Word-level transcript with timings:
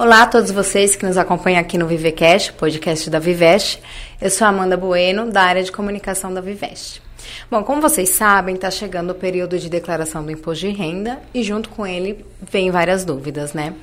Olá 0.00 0.22
a 0.22 0.26
todos 0.26 0.50
vocês 0.50 0.96
que 0.96 1.04
nos 1.04 1.18
acompanham 1.18 1.60
aqui 1.60 1.76
no 1.76 1.86
Vivecast, 1.86 2.54
podcast 2.54 3.10
da 3.10 3.18
Viveste. 3.18 3.82
Eu 4.18 4.30
sou 4.30 4.46
Amanda 4.46 4.74
Bueno, 4.74 5.30
da 5.30 5.42
área 5.42 5.62
de 5.62 5.70
comunicação 5.70 6.32
da 6.32 6.40
Viveste. 6.40 7.02
Bom, 7.50 7.62
como 7.62 7.82
vocês 7.82 8.08
sabem, 8.08 8.54
está 8.54 8.70
chegando 8.70 9.10
o 9.10 9.14
período 9.14 9.58
de 9.58 9.68
declaração 9.68 10.24
do 10.24 10.32
imposto 10.32 10.66
de 10.66 10.72
renda 10.72 11.20
e 11.34 11.42
junto 11.42 11.68
com 11.68 11.86
ele 11.86 12.24
vem 12.40 12.70
várias 12.70 13.04
dúvidas, 13.04 13.52
né? 13.52 13.74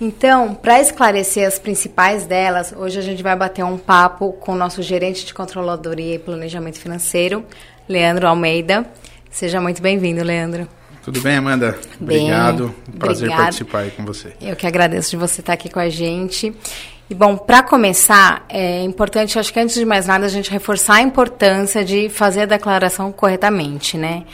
Então, 0.00 0.54
para 0.54 0.80
esclarecer 0.80 1.44
as 1.44 1.58
principais 1.58 2.24
delas, 2.24 2.72
hoje 2.72 3.00
a 3.00 3.02
gente 3.02 3.20
vai 3.20 3.34
bater 3.34 3.64
um 3.64 3.76
papo 3.76 4.32
com 4.34 4.52
o 4.52 4.56
nosso 4.56 4.80
gerente 4.80 5.26
de 5.26 5.34
controladoria 5.34 6.14
e 6.14 6.18
planejamento 6.20 6.78
financeiro, 6.78 7.44
Leandro 7.88 8.28
Almeida. 8.28 8.86
Seja 9.28 9.60
muito 9.60 9.82
bem-vindo, 9.82 10.22
Leandro. 10.22 10.68
Tudo 11.04 11.20
bem, 11.20 11.36
Amanda? 11.36 11.78
Bem, 12.00 12.22
Obrigado. 12.22 12.74
Prazer 12.98 13.24
obrigado. 13.24 13.44
participar 13.44 13.80
aí 13.80 13.90
com 13.90 14.06
você. 14.06 14.32
Eu 14.40 14.56
que 14.56 14.66
agradeço 14.66 15.10
de 15.10 15.16
você 15.18 15.42
estar 15.42 15.52
aqui 15.52 15.68
com 15.68 15.78
a 15.78 15.90
gente. 15.90 16.54
E 17.10 17.14
bom, 17.14 17.36
para 17.36 17.62
começar, 17.62 18.46
é 18.48 18.82
importante, 18.82 19.38
acho 19.38 19.52
que 19.52 19.60
antes 19.60 19.74
de 19.74 19.84
mais 19.84 20.06
nada, 20.06 20.24
a 20.24 20.28
gente 20.30 20.50
reforçar 20.50 20.94
a 20.94 21.02
importância 21.02 21.84
de 21.84 22.08
fazer 22.08 22.40
a 22.40 22.46
declaração 22.46 23.12
corretamente, 23.12 23.98
né? 23.98 24.24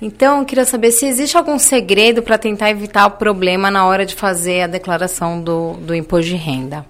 Então, 0.00 0.38
eu 0.38 0.44
queria 0.44 0.64
saber 0.64 0.92
se 0.92 1.04
existe 1.04 1.36
algum 1.36 1.58
segredo 1.58 2.22
para 2.22 2.38
tentar 2.38 2.70
evitar 2.70 3.06
o 3.06 3.10
problema 3.12 3.68
na 3.68 3.84
hora 3.84 4.06
de 4.06 4.14
fazer 4.14 4.62
a 4.62 4.66
declaração 4.68 5.42
do, 5.42 5.72
do 5.78 5.92
imposto 5.92 6.30
de 6.30 6.36
renda. 6.36 6.86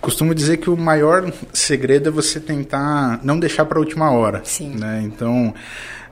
Costumo 0.00 0.34
dizer 0.34 0.56
que 0.56 0.70
o 0.70 0.76
maior 0.78 1.30
segredo 1.52 2.08
é 2.08 2.10
você 2.10 2.40
tentar 2.40 3.20
não 3.22 3.38
deixar 3.38 3.66
para 3.66 3.76
a 3.76 3.80
última 3.80 4.10
hora. 4.10 4.40
Sim. 4.44 4.70
Né? 4.70 5.02
Então, 5.04 5.52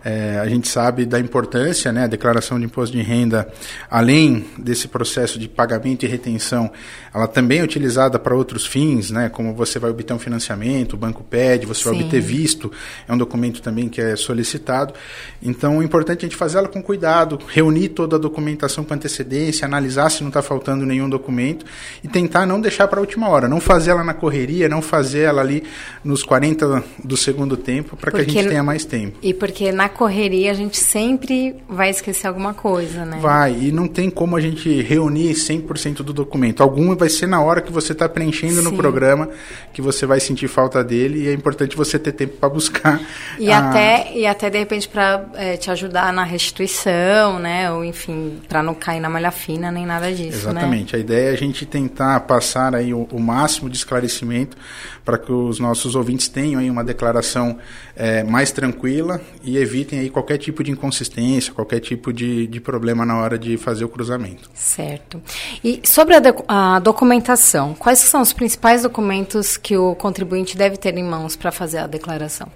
é, 0.04 0.38
a 0.38 0.48
gente 0.48 0.68
sabe 0.68 1.04
da 1.04 1.18
importância, 1.18 1.92
né, 1.92 2.04
a 2.04 2.06
declaração 2.06 2.58
de 2.58 2.64
imposto 2.64 2.96
de 2.96 3.02
renda, 3.02 3.48
além 3.90 4.46
desse 4.58 4.88
processo 4.88 5.38
de 5.38 5.48
pagamento 5.48 6.04
e 6.04 6.08
retenção, 6.08 6.70
ela 7.14 7.26
também 7.26 7.60
é 7.60 7.62
utilizada 7.62 8.18
para 8.18 8.34
outros 8.34 8.66
fins, 8.66 9.10
né, 9.10 9.28
como 9.28 9.54
você 9.54 9.78
vai 9.78 9.90
obter 9.90 10.12
um 10.12 10.18
financiamento, 10.18 10.94
o 10.94 10.96
banco 10.96 11.24
pede, 11.24 11.66
você 11.66 11.82
Sim. 11.82 11.90
vai 11.90 12.00
obter 12.02 12.20
visto, 12.20 12.70
é 13.08 13.12
um 13.12 13.18
documento 13.18 13.60
também 13.60 13.88
que 13.88 14.00
é 14.00 14.14
solicitado. 14.16 14.94
Então, 15.42 15.78
o 15.78 15.82
importante 15.82 16.20
é 16.20 16.26
a 16.26 16.28
gente 16.28 16.36
fazer 16.36 16.58
ela 16.58 16.68
com 16.68 16.82
cuidado, 16.82 17.38
reunir 17.48 17.88
toda 17.88 18.16
a 18.16 18.18
documentação 18.18 18.84
com 18.84 18.94
antecedência, 18.94 19.66
analisar 19.66 20.10
se 20.10 20.22
não 20.22 20.28
está 20.28 20.42
faltando 20.42 20.86
nenhum 20.86 21.08
documento 21.08 21.66
e 22.02 22.08
tentar 22.08 22.46
não 22.46 22.60
deixar 22.60 22.86
para 22.88 22.98
a 22.98 23.02
última 23.02 23.28
hora, 23.28 23.48
não 23.48 23.60
fazer 23.60 23.90
ela 23.90 24.04
na 24.04 24.14
correria, 24.14 24.68
não 24.68 24.82
fazer 24.82 25.20
ela 25.20 25.40
ali 25.40 25.64
nos 26.04 26.22
40 26.22 26.84
do 27.02 27.16
segundo 27.16 27.56
tempo, 27.56 27.96
para 27.96 28.10
que 28.12 28.18
a 28.18 28.24
gente 28.24 28.48
tenha 28.48 28.62
mais 28.62 28.84
tempo. 28.84 29.18
E 29.22 29.34
porque 29.34 29.72
na 29.72 29.87
correria 29.88 30.50
a 30.50 30.54
gente 30.54 30.76
sempre 30.78 31.56
vai 31.68 31.90
esquecer 31.90 32.26
alguma 32.26 32.54
coisa, 32.54 33.04
né? 33.04 33.18
Vai, 33.20 33.52
e 33.52 33.72
não 33.72 33.86
tem 33.86 34.10
como 34.10 34.36
a 34.36 34.40
gente 34.40 34.82
reunir 34.82 35.32
100% 35.32 35.96
do 35.96 36.12
documento. 36.12 36.62
Algum 36.62 36.94
vai 36.96 37.08
ser 37.08 37.26
na 37.26 37.40
hora 37.42 37.60
que 37.60 37.72
você 37.72 37.92
está 37.92 38.08
preenchendo 38.08 38.56
Sim. 38.56 38.62
no 38.62 38.76
programa 38.76 39.28
que 39.72 39.82
você 39.82 40.06
vai 40.06 40.20
sentir 40.20 40.48
falta 40.48 40.82
dele 40.82 41.24
e 41.24 41.28
é 41.28 41.32
importante 41.32 41.76
você 41.76 41.98
ter 41.98 42.12
tempo 42.12 42.36
para 42.36 42.48
buscar. 42.48 43.00
E, 43.38 43.50
a... 43.50 43.58
até, 43.58 44.12
e 44.14 44.26
até, 44.26 44.50
de 44.50 44.58
repente, 44.58 44.88
para 44.88 45.24
é, 45.34 45.56
te 45.56 45.70
ajudar 45.70 46.12
na 46.12 46.24
restituição, 46.24 47.38
né? 47.38 47.70
Ou, 47.70 47.84
enfim, 47.84 48.40
para 48.48 48.62
não 48.62 48.74
cair 48.74 49.00
na 49.00 49.08
malha 49.08 49.30
fina 49.30 49.70
nem 49.70 49.86
nada 49.86 50.12
disso, 50.12 50.46
né? 50.48 50.60
Exatamente. 50.60 50.92
Né? 50.92 50.98
A 50.98 51.00
ideia 51.00 51.30
é 51.30 51.32
a 51.32 51.36
gente 51.36 51.64
tentar 51.64 52.20
passar 52.20 52.74
aí 52.74 52.92
o, 52.92 53.08
o 53.12 53.20
máximo 53.20 53.68
de 53.68 53.76
esclarecimento 53.76 54.56
para 55.04 55.16
que 55.16 55.32
os 55.32 55.58
nossos 55.58 55.94
ouvintes 55.94 56.28
tenham 56.28 56.60
aí 56.60 56.70
uma 56.70 56.84
declaração 56.84 57.58
é, 57.96 58.22
mais 58.22 58.52
tranquila 58.52 59.20
e 59.42 59.56
evitem 59.78 60.00
aí 60.00 60.10
qualquer 60.10 60.38
tipo 60.38 60.62
de 60.64 60.70
inconsistência, 60.70 61.52
qualquer 61.52 61.80
tipo 61.80 62.12
de, 62.12 62.46
de 62.46 62.60
problema 62.60 63.06
na 63.06 63.16
hora 63.16 63.38
de 63.38 63.56
fazer 63.56 63.84
o 63.84 63.88
cruzamento. 63.88 64.50
Certo. 64.54 65.22
E 65.62 65.80
sobre 65.84 66.14
a, 66.14 66.20
a 66.48 66.78
documentação, 66.80 67.74
quais 67.74 68.00
são 68.00 68.20
os 68.20 68.32
principais 68.32 68.82
documentos 68.82 69.56
que 69.56 69.76
o 69.76 69.94
contribuinte 69.94 70.56
deve 70.56 70.76
ter 70.76 70.96
em 70.96 71.04
mãos 71.04 71.36
para 71.36 71.52
fazer 71.52 71.78
a 71.78 71.86
declaração? 71.86 72.50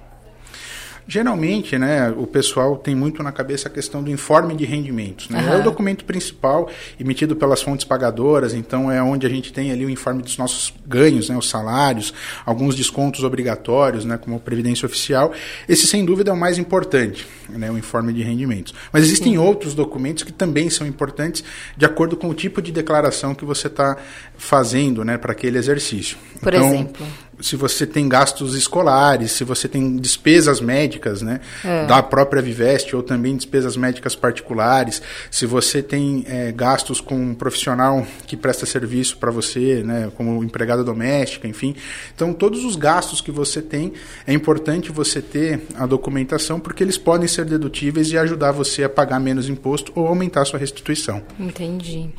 Geralmente, 1.07 1.79
né, 1.79 2.13
o 2.17 2.27
pessoal 2.27 2.77
tem 2.77 2.95
muito 2.95 3.23
na 3.23 3.33
cabeça 3.33 3.69
a 3.69 3.71
questão 3.71 4.03
do 4.03 4.11
informe 4.11 4.55
de 4.55 4.65
rendimentos. 4.65 5.29
Né? 5.29 5.41
Uhum. 5.41 5.53
É 5.55 5.57
o 5.59 5.63
documento 5.63 6.05
principal 6.05 6.69
emitido 6.99 7.35
pelas 7.35 7.63
fontes 7.63 7.85
pagadoras, 7.85 8.55
então 8.55 8.91
é 8.91 9.03
onde 9.03 9.27
a 9.27 9.31
gente 9.31 9.53
tem 9.53 9.73
ali 9.73 9.85
o 9.85 9.91
informe 9.91 10.23
dos 10.23 10.39
nossos 10.39 10.73
ganhos, 10.87 11.29
né, 11.29 11.37
os 11.37 11.49
salários, 11.49 12.15
alguns 12.47 12.75
descontos 12.75 13.25
obrigatórios, 13.25 14.05
né, 14.05 14.17
como 14.17 14.39
previdência 14.41 14.87
oficial. 14.87 15.33
Esse, 15.69 15.87
sem 15.87 16.05
dúvida, 16.05 16.31
é 16.31 16.35
o 16.35 16.37
mais 16.37 16.59
importante, 16.59 17.27
né, 17.49 17.71
o 17.71 17.77
informe 17.77 18.13
de 18.13 18.23
rendimentos. 18.23 18.75
Mas 18.93 19.05
existem 19.05 19.33
Sim. 19.33 19.39
outros 19.39 19.75
documentos 19.75 20.23
que 20.23 20.33
também 20.33 20.71
são 20.71 20.87
importantes 20.87 21.45
de 21.77 21.85
acordo 21.85 22.17
com 22.17 22.29
o 22.29 22.35
tipo 22.35 22.63
de 22.63 22.71
declaração 22.71 23.35
que 23.35 23.45
você 23.45 23.67
está 23.67 23.97
fazendo 24.43 25.05
né, 25.05 25.17
para 25.17 25.33
aquele 25.33 25.57
exercício. 25.57 26.19
Por 26.41 26.53
então, 26.53 26.75
exemplo? 26.75 27.07
se 27.41 27.55
você 27.55 27.87
tem 27.87 28.09
gastos 28.09 28.57
escolares, 28.57 29.31
se 29.31 29.45
você 29.45 29.69
tem 29.69 29.97
despesas 29.97 30.61
médicas, 30.61 31.23
né, 31.23 31.41
é. 31.65 31.87
da 31.87 32.03
própria 32.03 32.43
Viveste 32.43 32.97
ou 32.97 33.05
também 33.05 33.37
despesas 33.37 33.77
médicas 33.77 34.17
particulares, 34.17 35.01
se 35.31 35.47
você 35.47 35.81
tem 35.81 36.25
é, 36.27 36.51
gastos 36.51 37.01
com 37.01 37.15
um 37.15 37.35
profissional 37.35 38.05
que 38.27 38.37
presta 38.37 38.67
serviço 38.67 39.17
para 39.17 39.31
você, 39.31 39.83
né, 39.85 40.11
como 40.17 40.43
empregada 40.43 40.83
doméstica, 40.83 41.47
enfim. 41.47 41.77
Então, 42.15 42.33
todos 42.33 42.65
os 42.65 42.75
gastos 42.75 43.21
que 43.21 43.31
você 43.31 43.63
tem, 43.63 43.93
é 44.27 44.33
importante 44.33 44.91
você 44.91 45.23
ter 45.23 45.63
a 45.77 45.87
documentação 45.87 46.59
porque 46.59 46.83
eles 46.83 46.99
podem 46.99 47.29
ser 47.29 47.45
dedutíveis 47.45 48.11
e 48.11 48.19
ajudar 48.19 48.51
você 48.51 48.83
a 48.83 48.89
pagar 48.89 49.21
menos 49.21 49.49
imposto 49.49 49.93
ou 49.95 50.09
aumentar 50.09 50.43
a 50.43 50.45
sua 50.45 50.59
restituição. 50.59 51.23
Entendi. 51.39 52.11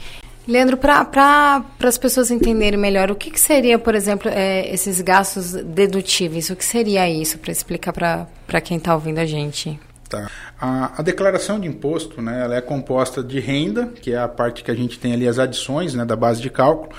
Leandro, 0.48 0.78
para 0.78 1.64
as 1.84 1.98
pessoas 1.98 2.30
entenderem 2.30 2.80
melhor, 2.80 3.10
o 3.10 3.16
que, 3.16 3.32
que 3.32 3.40
seria, 3.40 3.80
por 3.80 3.96
exemplo, 3.96 4.30
é, 4.30 4.74
esses 4.74 5.00
gastos 5.00 5.54
dedutíveis? 5.54 6.50
O 6.50 6.56
que 6.56 6.66
seria 6.66 7.10
isso, 7.10 7.38
para 7.40 7.52
explicar 7.52 7.94
para 7.94 8.62
quem 8.62 8.78
está 8.78 8.94
ouvindo 8.94 9.20
a 9.20 9.26
gente? 9.26 9.80
Tá. 10.10 10.30
A, 10.60 11.00
a, 11.00 11.02
declaração 11.02 11.60
de 11.60 11.68
imposto, 11.68 12.22
né, 12.22 12.44
ela 12.44 12.56
é 12.56 12.62
composta 12.62 13.24
de 13.24 13.40
renda, 13.40 13.88
que 13.88 14.12
é 14.12 14.18
a 14.18 14.28
parte 14.28 14.64
que 14.64 14.70
a 14.70 14.76
gente 14.76 15.00
tem 15.00 15.14
ali 15.14 15.28
as 15.28 15.40
adições 15.40 15.94
né, 15.94 16.06
da 16.06 16.16
base 16.16 16.42
de 16.42 16.50
cálculo, 16.50 16.92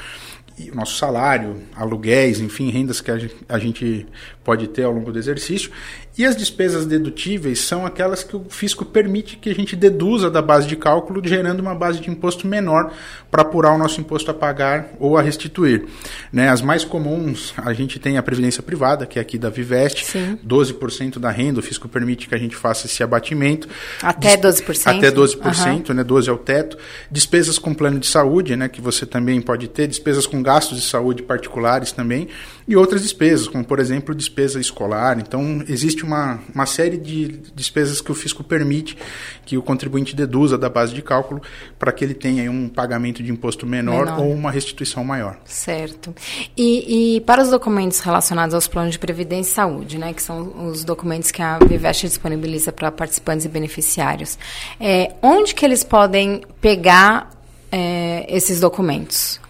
nosso 0.72 0.96
salário, 0.96 1.62
aluguéis, 1.74 2.40
enfim, 2.40 2.70
rendas 2.70 3.00
que 3.00 3.10
a 3.48 3.58
gente 3.58 4.06
pode 4.42 4.68
ter 4.68 4.84
ao 4.84 4.92
longo 4.92 5.12
do 5.12 5.18
exercício, 5.18 5.70
e 6.16 6.24
as 6.24 6.36
despesas 6.36 6.86
dedutíveis 6.86 7.58
são 7.60 7.84
aquelas 7.84 8.22
que 8.22 8.36
o 8.36 8.44
fisco 8.48 8.84
permite 8.84 9.36
que 9.36 9.50
a 9.50 9.54
gente 9.54 9.74
deduza 9.74 10.30
da 10.30 10.40
base 10.40 10.68
de 10.68 10.76
cálculo, 10.76 11.20
gerando 11.24 11.58
uma 11.58 11.74
base 11.74 11.98
de 11.98 12.08
imposto 12.08 12.46
menor 12.46 12.92
para 13.32 13.42
apurar 13.42 13.74
o 13.74 13.78
nosso 13.78 14.00
imposto 14.00 14.30
a 14.30 14.34
pagar 14.34 14.90
ou 15.00 15.18
a 15.18 15.22
restituir. 15.22 15.86
Né, 16.32 16.48
as 16.48 16.62
mais 16.62 16.84
comuns, 16.84 17.52
a 17.56 17.72
gente 17.72 17.98
tem 17.98 18.16
a 18.16 18.22
previdência 18.22 18.62
privada, 18.62 19.06
que 19.06 19.18
é 19.18 19.22
aqui 19.22 19.36
da 19.36 19.50
Viveste, 19.50 20.04
Sim. 20.04 20.38
12% 20.46 21.18
da 21.18 21.30
renda, 21.32 21.58
o 21.58 21.62
fisco 21.62 21.88
permite 21.88 22.28
que 22.28 22.34
a 22.34 22.38
gente 22.38 22.54
faça 22.54 22.86
esse 22.86 23.02
abatimento. 23.02 23.68
Até 24.00 24.36
12%? 24.36 24.96
Até 24.96 25.10
12%, 25.10 25.88
uhum. 25.88 25.94
né, 25.96 26.04
12 26.04 26.30
é 26.30 26.32
o 26.32 26.38
teto. 26.38 26.78
Despesas 27.10 27.58
com 27.58 27.74
plano 27.74 27.98
de 27.98 28.06
saúde, 28.06 28.54
né, 28.54 28.68
que 28.68 28.80
você 28.80 29.04
também 29.04 29.40
pode 29.40 29.66
ter, 29.66 29.88
despesas 29.88 30.28
com 30.28 30.40
gastos 30.40 30.80
de 30.80 30.86
saúde 30.86 31.24
particulares 31.24 31.90
também, 31.90 32.28
e 32.68 32.76
outras 32.76 33.02
despesas, 33.02 33.48
como 33.48 33.64
por 33.64 33.80
exemplo 33.80 34.14
despesa 34.14 34.60
escolar. 34.60 35.18
Então, 35.18 35.64
existe 35.68 36.03
uma, 36.04 36.40
uma 36.54 36.66
série 36.66 36.96
de 36.96 37.40
despesas 37.54 38.00
que 38.00 38.12
o 38.12 38.14
fisco 38.14 38.44
permite 38.44 38.96
que 39.44 39.56
o 39.58 39.62
contribuinte 39.62 40.14
deduza 40.14 40.56
da 40.56 40.68
base 40.68 40.94
de 40.94 41.02
cálculo 41.02 41.42
para 41.78 41.92
que 41.92 42.04
ele 42.04 42.14
tenha 42.14 42.50
um 42.50 42.68
pagamento 42.68 43.22
de 43.22 43.30
imposto 43.30 43.66
menor, 43.66 44.06
menor. 44.06 44.20
ou 44.20 44.32
uma 44.32 44.50
restituição 44.50 45.04
maior. 45.04 45.38
Certo. 45.44 46.14
E, 46.56 47.16
e, 47.16 47.20
para 47.22 47.42
os 47.42 47.50
documentos 47.50 48.00
relacionados 48.00 48.54
aos 48.54 48.68
planos 48.68 48.92
de 48.92 48.98
previdência 48.98 49.50
e 49.50 49.54
saúde, 49.54 49.98
né, 49.98 50.12
que 50.12 50.22
são 50.22 50.68
os 50.68 50.84
documentos 50.84 51.30
que 51.30 51.42
a 51.42 51.58
Viveste 51.58 52.06
disponibiliza 52.06 52.72
para 52.72 52.90
participantes 52.90 53.44
e 53.44 53.48
beneficiários, 53.48 54.38
é, 54.78 55.12
onde 55.22 55.54
que 55.54 55.64
eles 55.64 55.82
podem 55.82 56.42
pegar 56.60 57.30
é, 57.70 58.26
esses 58.28 58.60
documentos? 58.60 59.43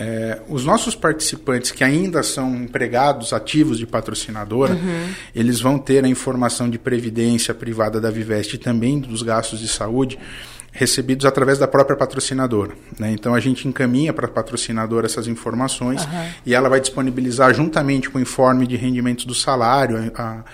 É, 0.00 0.40
os 0.48 0.64
nossos 0.64 0.94
participantes 0.94 1.70
que 1.70 1.82
ainda 1.82 2.22
são 2.22 2.54
empregados 2.54 3.32
ativos 3.32 3.78
de 3.78 3.86
patrocinadora, 3.86 4.74
uhum. 4.74 5.08
eles 5.34 5.60
vão 5.60 5.78
ter 5.78 6.04
a 6.04 6.08
informação 6.08 6.70
de 6.70 6.78
previdência 6.78 7.52
privada 7.52 8.00
da 8.00 8.10
Viveste 8.10 8.56
e 8.56 8.58
também 8.58 9.00
dos 9.00 9.22
gastos 9.22 9.58
de 9.60 9.68
saúde 9.68 10.18
recebidos 10.70 11.26
através 11.26 11.58
da 11.58 11.66
própria 11.66 11.96
patrocinadora. 11.96 12.72
Né? 12.98 13.10
Então 13.10 13.34
a 13.34 13.40
gente 13.40 13.66
encaminha 13.66 14.12
para 14.12 14.26
a 14.26 14.30
patrocinadora 14.30 15.06
essas 15.06 15.26
informações 15.26 16.04
uhum. 16.04 16.28
e 16.46 16.54
ela 16.54 16.68
vai 16.68 16.80
disponibilizar 16.80 17.52
juntamente 17.52 18.08
com 18.08 18.18
o 18.18 18.20
informe 18.20 18.66
de 18.66 18.76
rendimentos 18.76 19.24
do 19.24 19.34
salário, 19.34 20.12
a, 20.14 20.44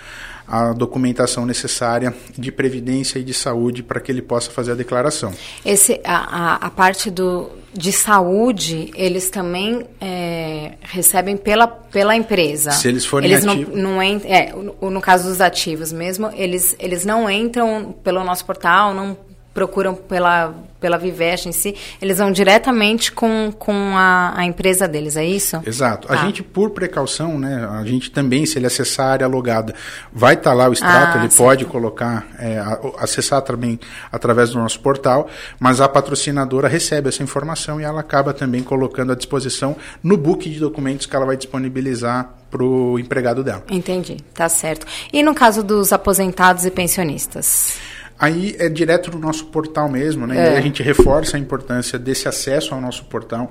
a 0.47 0.73
documentação 0.73 1.45
necessária 1.45 2.15
de 2.39 2.51
previdência 2.51 3.19
e 3.19 3.25
de 3.25 3.35
saúde 3.35 3.83
para 3.83 4.01
que 4.01 4.11
ele 4.11 4.23
possa 4.23 4.51
fazer 4.51 4.73
a 4.73 4.75
declaração. 4.75 5.33
Esse, 5.65 6.01
a, 6.05 6.17
a, 6.17 6.55
a 6.67 6.71
parte 6.71 7.11
do, 7.11 7.51
de 7.77 7.93
saúde, 7.93 8.91
eles 8.95 9.29
também 9.29 9.85
é, 10.01 10.75
recebem 10.81 11.37
pela, 11.37 11.67
pela 11.67 12.15
empresa. 12.15 12.71
Se 12.71 12.87
eles 12.89 13.05
forem 13.05 13.31
eles 13.31 13.47
ativos. 13.47 13.75
Não, 13.75 13.95
não 13.95 14.03
é, 14.03 14.53
no 14.81 15.01
caso 15.01 15.29
dos 15.29 15.41
ativos 15.41 15.93
mesmo, 15.93 16.31
eles, 16.35 16.77
eles 16.79 17.05
não 17.05 17.29
entram 17.29 17.95
pelo 18.05 18.23
nosso 18.23 18.45
portal, 18.45 18.95
não 18.95 19.17
procuram 19.55 19.95
pela, 19.95 20.53
pela 20.81 20.99
Viveste 20.99 21.49
em 21.49 21.53
si, 21.53 21.77
eles 22.03 22.19
vão 22.19 22.33
diretamente 22.33 23.13
com, 23.13 23.55
com 23.57 23.97
a, 23.97 24.35
a 24.37 24.45
empresa 24.45 24.89
deles, 24.89 25.17
é 25.17 25.25
isso? 25.25 25.63
Exato. 25.65 26.09
Tá. 26.09 26.15
A 26.15 26.17
gente, 26.27 26.43
por 26.43 26.71
precaução, 26.71 27.39
né, 27.39 27.67
a 27.71 27.85
gente 27.85 28.11
também, 28.11 28.45
se 28.45 28.59
ele 28.59 28.67
acessar 28.67 29.07
a 29.07 29.11
área 29.13 29.27
logada, 29.29 29.73
vai 30.13 30.35
estar 30.35 30.51
tá 30.51 30.57
lá 30.57 30.69
o 30.69 30.73
extrato, 30.73 31.19
ah, 31.19 31.21
ele 31.21 31.31
certo. 31.31 31.37
pode 31.37 31.65
colocar, 31.67 32.27
é, 32.39 32.61
acessar 32.99 33.41
também 33.43 33.79
através 34.11 34.51
do 34.51 34.59
nosso 34.59 34.81
portal, 34.81 35.29
mas 35.61 35.81
a 35.81 35.89
patrocinadora 35.89 36.67
recebe 36.67 37.09
essa 37.09 37.23
informação 37.23 37.81
e 37.81 37.85
ela 37.85 38.01
acaba 38.01 38.35
também 38.35 38.63
colocando 38.63 39.13
à 39.13 39.15
disposição 39.15 39.77
no 40.03 40.17
book 40.17 40.51
de 40.51 40.59
documentos 40.59 41.07
que 41.07 41.15
ela 41.15 41.25
vai 41.25 41.37
disponibilizar 41.37 42.29
para 42.51 42.63
o 42.63 42.99
empregado 42.99 43.45
dela. 43.45 43.63
Entendi, 43.71 44.17
tá 44.33 44.49
certo. 44.49 44.87
E 45.13 45.23
no 45.23 45.35
caso 45.35 45.63
dos 45.63 45.93
aposentados 45.93 46.65
e 46.65 46.71
pensionistas? 46.71 47.79
Aí 48.19 48.55
é 48.59 48.69
direto 48.69 49.11
no 49.11 49.19
nosso 49.19 49.47
portal 49.47 49.89
mesmo, 49.89 50.27
né? 50.27 50.51
É. 50.51 50.55
E 50.55 50.57
a 50.57 50.61
gente 50.61 50.83
reforça 50.83 51.37
a 51.37 51.41
importância 51.41 51.99
desse 51.99 52.29
acesso 52.29 52.75
ao 52.75 52.81
nosso 52.81 53.05
portal. 53.07 53.51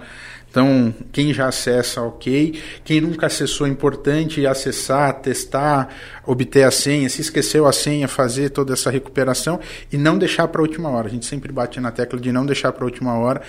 Então, 0.50 0.94
quem 1.12 1.34
já 1.34 1.48
acessa, 1.48 2.00
ok. 2.02 2.62
Quem 2.86 3.02
nunca 3.02 3.26
acessou, 3.26 3.66
é 3.66 3.70
importante 3.72 4.46
acessar, 4.46 5.12
testar, 5.16 5.90
obter 6.26 6.64
a 6.64 6.72
senha. 6.72 7.10
Se 7.10 7.22
esqueceu 7.22 7.66
a 7.66 7.74
senha, 7.74 8.08
fazer 8.08 8.50
toda 8.50 8.74
essa 8.74 8.90
recuperação 8.90 9.60
e 9.92 9.98
não 9.98 10.18
deixar 10.18 10.48
para 10.48 10.62
a 10.62 10.64
última 10.64 10.90
hora. 10.90 11.08
A 11.08 11.12
gente 11.12 11.26
sempre 11.26 11.52
bate 11.52 11.80
na 11.80 11.92
tecla 11.92 12.20
de 12.20 12.32
não 12.32 12.46
deixar 12.46 12.72
para 12.72 12.84
a 12.84 12.86
última 12.86 13.18
hora, 13.18 13.42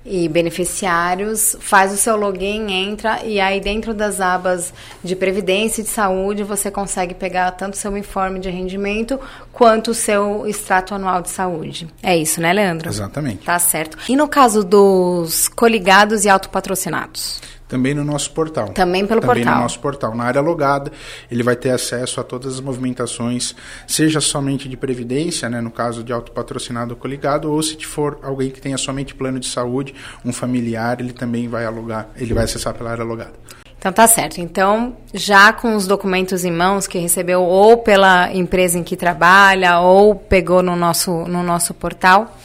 e 0.05 0.29
beneficiários, 0.29 1.57
faz 1.61 1.93
o 1.93 1.97
seu 1.97 2.17
login, 2.17 2.73
entra 2.73 3.23
e 3.25 3.39
aí 3.39 3.61
dentro 3.61 3.93
das 3.93 4.21
abas 4.21 4.73
de 5.05 5.15
previdência 5.15 5.83
e 5.83 5.85
de 5.85 5.91
saúde 5.91 6.43
você 6.43 6.71
consegue 6.71 7.15
pegar 7.15 7.51
tanto 7.53 7.75
o 7.75 7.77
seu 7.77 7.97
informe 7.97 8.41
de 8.41 8.49
rendimento 8.49 9.21
quanto 9.53 9.91
o 9.91 9.95
seu 9.95 10.47
extrato 10.47 10.95
anual 10.95 11.21
de 11.21 11.29
saúde. 11.29 11.89
É 12.03 12.17
isso, 12.17 12.41
né, 12.41 12.53
Leandro? 12.53 12.89
Exatamente. 12.89 13.45
Tá 13.45 13.59
certo. 13.59 13.99
E 14.09 14.17
no 14.17 14.29
caso 14.29 14.65
dos 14.65 15.49
coligados 15.49 16.25
e 16.25 16.29
autopatrocinados? 16.29 17.41
Também 17.69 17.93
no 17.95 18.03
nosso 18.03 18.31
portal. 18.33 18.69
Também 18.69 19.07
pelo 19.07 19.21
Também 19.21 19.37
portal. 19.37 19.57
no 19.57 19.63
nosso 19.63 19.79
portal. 19.79 20.15
Na 20.17 20.25
área 20.25 20.41
logada, 20.41 20.91
ele 21.31 21.43
vai 21.43 21.55
ter 21.55 21.71
acesso 21.71 22.21
a 22.21 22.25
todas 22.25 22.55
as 22.55 22.61
movimentações, 22.61 23.55
seja 23.87 24.21
somente 24.21 24.69
de 24.69 24.77
previdência, 24.77 25.49
né, 25.51 25.61
no 25.61 25.71
caso 25.71 26.03
de 26.03 26.13
autopatrocinado 26.13 26.95
ou 26.95 26.97
coligado, 27.01 27.53
ou 27.53 27.63
se 27.63 27.77
for 27.85 28.19
alguém 28.23 28.51
que 28.51 28.61
tenha 28.61 28.79
somente 28.79 29.15
plano 29.15 29.39
de 29.39 29.47
saúde, 29.47 29.95
um 30.25 30.33
familiar, 30.33 30.99
ele 31.01 31.13
também 31.13 31.47
vai 31.47 31.67
alugar, 31.67 32.09
ele 32.17 32.33
vai 32.33 32.45
acessar 32.45 32.73
pela 32.73 32.91
área 32.91 33.05
logada. 33.05 33.35
Então 33.79 33.93
tá 33.93 34.09
certo. 34.09 34.41
Então, 34.41 34.97
já 35.15 35.53
com 35.53 35.77
os 35.77 35.87
documentos 35.87 36.45
em 36.45 36.51
mãos 36.51 36.87
que 36.87 36.99
recebeu 36.99 37.43
ou 37.43 37.77
pela 37.77 38.33
empresa 38.33 38.77
em 38.77 38.83
que 38.83 38.97
trabalha 38.97 39.79
ou 39.79 40.17
pegou 40.17 40.63
no 40.63 40.75
nosso, 40.75 41.13
no 41.29 41.45
nosso 41.45 41.73
portal, 41.73 42.37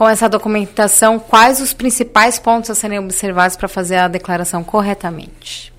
com 0.00 0.08
essa 0.08 0.30
documentação, 0.30 1.18
quais 1.18 1.60
os 1.60 1.74
principais 1.74 2.38
pontos 2.38 2.70
a 2.70 2.74
serem 2.74 2.98
observados 2.98 3.54
para 3.54 3.68
fazer 3.68 3.96
a 3.96 4.08
declaração 4.08 4.64
corretamente? 4.64 5.70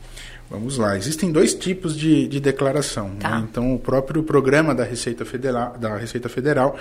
Vamos 0.47 0.77
lá. 0.77 0.95
Existem 0.95 1.31
dois 1.31 1.55
tipos 1.55 1.97
de, 1.97 2.27
de 2.27 2.39
declaração. 2.39 3.09
Né? 3.09 3.15
Tá. 3.19 3.39
Né? 3.39 3.47
Então, 3.49 3.73
o 3.73 3.79
próprio 3.79 4.21
programa 4.21 4.75
da 4.75 4.83
Receita 4.83 5.25
Federal, 5.25 5.75
da 5.75 5.97
Receita 5.97 6.29
Federal 6.29 6.77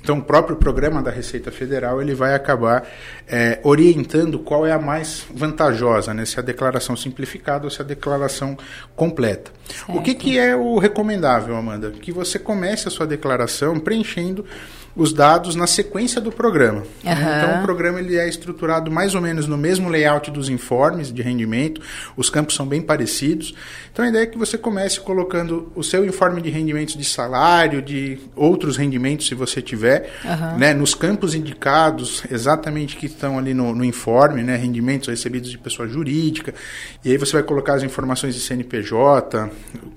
então, 0.00 0.18
o 0.18 0.22
próprio 0.22 0.56
programa 0.56 1.02
da 1.02 1.10
Receita 1.10 1.50
Federal 1.50 2.00
ele 2.00 2.14
vai 2.14 2.34
acabar 2.34 2.86
é, 3.26 3.58
orientando 3.64 4.38
qual 4.38 4.64
é 4.64 4.72
a 4.72 4.78
mais 4.78 5.26
vantajosa, 5.34 6.14
né? 6.14 6.24
se 6.24 6.36
é 6.36 6.40
a 6.40 6.42
declaração 6.42 6.96
simplificada 6.96 7.64
ou 7.64 7.70
se 7.70 7.80
é 7.80 7.84
a 7.84 7.86
declaração 7.86 8.56
completa. 8.94 9.50
Certo. 9.68 9.98
O 9.98 10.02
que, 10.02 10.14
que 10.14 10.38
é 10.38 10.54
o 10.54 10.78
recomendável, 10.78 11.56
Amanda? 11.56 11.90
Que 11.90 12.12
você 12.12 12.38
comece 12.38 12.88
a 12.88 12.90
sua 12.90 13.06
declaração 13.06 13.78
preenchendo 13.78 14.44
os 14.98 15.12
dados 15.12 15.54
na 15.54 15.66
sequência 15.66 16.20
do 16.20 16.32
programa. 16.32 16.80
Uhum. 16.80 17.12
Então, 17.12 17.60
o 17.60 17.62
programa 17.62 18.00
ele 18.00 18.16
é 18.16 18.28
estruturado 18.28 18.90
mais 18.90 19.14
ou 19.14 19.20
menos 19.20 19.46
no 19.46 19.56
mesmo 19.56 19.88
layout 19.88 20.28
dos 20.32 20.48
informes 20.48 21.12
de 21.12 21.22
rendimento, 21.22 21.80
os 22.16 22.28
campos 22.28 22.56
são 22.56 22.66
bem 22.66 22.82
parecidos. 22.82 23.54
Então, 23.92 24.04
a 24.04 24.08
ideia 24.08 24.24
é 24.24 24.26
que 24.26 24.36
você 24.36 24.58
comece 24.58 25.00
colocando 25.00 25.72
o 25.76 25.84
seu 25.84 26.04
informe 26.04 26.42
de 26.42 26.50
rendimentos 26.50 26.96
de 26.96 27.04
salário, 27.04 27.80
de 27.80 28.18
outros 28.34 28.76
rendimentos, 28.76 29.28
se 29.28 29.36
você 29.36 29.62
tiver, 29.62 30.10
uhum. 30.24 30.58
né, 30.58 30.74
nos 30.74 30.94
campos 30.94 31.32
indicados, 31.32 32.24
exatamente 32.28 32.96
que 32.96 33.06
estão 33.06 33.38
ali 33.38 33.54
no, 33.54 33.72
no 33.72 33.84
informe, 33.84 34.42
né, 34.42 34.56
rendimentos 34.56 35.08
recebidos 35.08 35.48
de 35.48 35.58
pessoa 35.58 35.86
jurídica. 35.88 36.52
E 37.04 37.12
aí 37.12 37.16
você 37.16 37.34
vai 37.34 37.44
colocar 37.44 37.74
as 37.74 37.84
informações 37.84 38.34
de 38.34 38.40
CNPJ, 38.40 39.48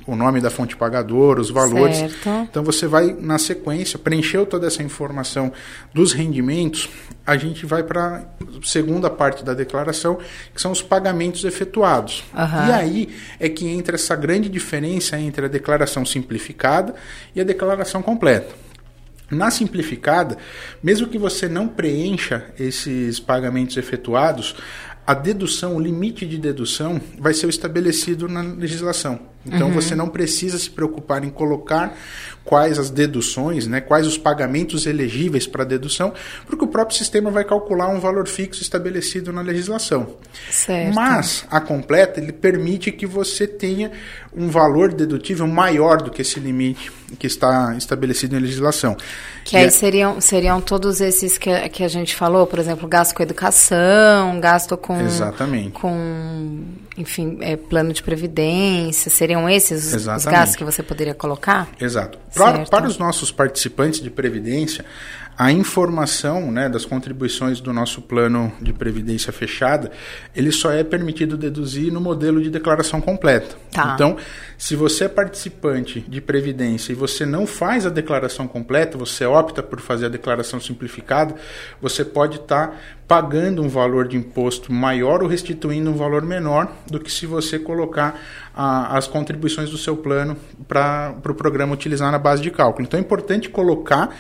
o 0.06 0.16
nome 0.16 0.40
da 0.40 0.52
fonte 0.52 0.76
pagadora, 0.76 1.42
os 1.42 1.50
valores. 1.50 1.98
Certo. 1.98 2.30
Então, 2.50 2.64
você 2.64 2.86
vai, 2.86 3.16
na 3.20 3.40
sequência, 3.40 3.98
preencher 3.98 4.46
toda 4.46 4.68
essa 4.68 4.84
informação 4.84 4.91
informação 4.92 5.52
dos 5.94 6.14
rendimentos, 6.14 6.90
a 7.26 7.38
gente 7.38 7.66
vai 7.66 7.84
para 7.84 8.18
a 8.18 8.68
segunda 8.68 9.10
parte 9.10 9.44
da 9.44 9.54
declaração, 9.54 10.20
que 10.54 10.62
são 10.62 10.72
os 10.72 10.82
pagamentos 10.82 11.44
efetuados. 11.44 12.24
Uhum. 12.34 12.68
E 12.68 12.72
aí 12.72 13.10
é 13.40 13.48
que 13.48 13.68
entra 13.68 13.96
essa 13.96 14.16
grande 14.16 14.50
diferença 14.50 15.18
entre 15.20 15.46
a 15.46 15.50
declaração 15.50 16.06
simplificada 16.06 16.94
e 17.36 17.42
a 17.42 17.44
declaração 17.44 18.02
completa. 18.02 18.54
Na 19.30 19.50
simplificada, 19.50 20.38
mesmo 20.84 21.08
que 21.08 21.18
você 21.18 21.48
não 21.48 21.66
preencha 21.66 22.48
esses 22.60 23.18
pagamentos 23.18 23.78
efetuados, 23.78 24.56
a 25.08 25.14
dedução, 25.14 25.78
o 25.78 25.80
limite 25.80 26.26
de 26.26 26.38
dedução, 26.38 27.02
vai 27.18 27.34
ser 27.34 27.48
estabelecido 27.48 28.28
na 28.28 28.42
legislação. 28.42 29.20
Então 29.46 29.68
uhum. 29.68 29.74
você 29.74 29.96
não 29.96 30.08
precisa 30.08 30.58
se 30.58 30.70
preocupar 30.70 31.24
em 31.24 31.30
colocar 31.30 31.98
quais 32.44 32.80
as 32.80 32.90
deduções, 32.90 33.68
né, 33.68 33.82
quais 33.82 34.08
os 34.08 34.18
pagamentos 34.18 34.86
elegíveis 34.86 35.46
para 35.48 35.64
dedução, 35.64 36.14
porque 36.46 36.64
o 36.64 36.68
próprio 36.68 36.98
sistema 36.98 37.30
vai 37.30 37.44
calcular 37.44 37.88
um 37.90 38.00
valor 38.00 38.28
fixo 38.28 38.62
estabelecido 38.62 39.32
na 39.32 39.42
legislação. 39.42 40.16
Certo. 40.50 40.96
Mas 40.96 41.46
a 41.50 41.60
completa 41.60 42.20
ele 42.20 42.32
permite 42.32 42.92
que 42.92 43.06
você 43.06 43.48
tenha 43.48 43.92
um 44.36 44.50
valor 44.50 44.94
dedutível 44.94 45.48
maior 45.48 46.02
do 46.02 46.10
que 46.10 46.22
esse 46.22 46.40
limite 46.40 46.92
que 47.20 47.28
está 47.28 47.76
estabelecido 47.78 48.36
em 48.36 48.40
legislação. 48.40 48.96
Que 49.44 49.56
e 49.56 49.60
aí 49.60 49.66
é... 49.66 49.70
seriam, 49.70 50.22
seriam 50.22 50.62
todos 50.62 51.02
esses 51.02 51.38
que, 51.38 51.70
que 51.70 51.84
a 51.84 51.88
gente 51.88 52.16
falou, 52.16 52.48
por 52.48 52.60
exemplo, 52.60 52.88
gasto 52.88 53.14
com 53.14 53.24
educação, 53.24 54.40
gasto 54.40 54.78
com 54.78 55.00
Exatamente. 55.02 55.72
com 55.72 56.64
enfim, 56.98 57.38
é, 57.42 57.56
plano 57.56 57.94
de 57.94 58.04
previdência, 58.04 59.10
seriam 59.10 59.50
esses 59.50 59.94
Exatamente. 59.94 60.20
os 60.20 60.26
gastos 60.26 60.56
que 60.56 60.64
você 60.64 60.84
poderia 60.84 61.14
colocar? 61.14 61.70
Exato. 61.80 62.20
Para, 62.34 62.66
para 62.66 62.88
os 62.88 62.98
nossos 62.98 63.32
participantes 63.32 64.02
de 64.02 64.10
previdência, 64.10 64.84
a 65.42 65.52
informação 65.52 66.52
né, 66.52 66.70
das 66.70 66.86
contribuições 66.86 67.60
do 67.60 67.74
nosso 67.74 68.00
plano 68.00 68.54
de 68.62 68.72
previdência 68.72 69.34
fechada, 69.34 69.92
ele 70.36 70.52
só 70.52 70.72
é 70.72 70.84
permitido 70.84 71.36
deduzir 71.36 71.92
no 71.92 72.00
modelo 72.00 72.40
de 72.44 72.52
declaração 72.52 73.02
completa. 73.02 73.56
Tá. 73.72 73.94
Então, 73.96 74.18
se 74.56 74.76
você 74.76 75.06
é 75.06 75.08
participante 75.08 76.00
de 76.02 76.22
previdência 76.22 76.92
e 76.92 76.96
você 76.96 77.26
não 77.26 77.48
faz 77.48 77.88
a 77.88 77.90
declaração 77.90 78.48
completa, 78.48 79.00
você 79.00 79.26
opta 79.26 79.64
por 79.64 79.82
fazer 79.82 80.06
a 80.06 80.10
declaração 80.10 80.60
simplificada, 80.60 81.34
você 81.82 82.06
pode 82.06 82.36
estar 82.36 82.68
tá 82.68 82.78
pagando 83.08 83.64
um 83.64 83.68
valor 83.68 84.08
de 84.08 84.16
imposto 84.16 84.72
maior 84.72 85.24
ou 85.24 85.28
restituindo 85.28 85.90
um 85.90 85.96
valor 85.96 86.22
menor 86.22 86.72
do 86.86 87.00
que 87.00 87.12
se 87.12 87.26
você 87.26 87.58
colocar 87.58 88.22
a, 88.56 88.96
as 88.96 89.08
contribuições 89.08 89.72
do 89.72 89.78
seu 89.78 89.98
plano 89.98 90.38
para 90.68 91.16
o 91.18 91.22
pro 91.22 91.34
programa 91.34 91.74
utilizar 91.74 92.12
na 92.12 92.20
base 92.20 92.44
de 92.44 92.52
cálculo. 92.52 92.86
Então 92.86 93.00
é 93.00 93.02
importante 93.02 93.50
colocar 93.50 94.16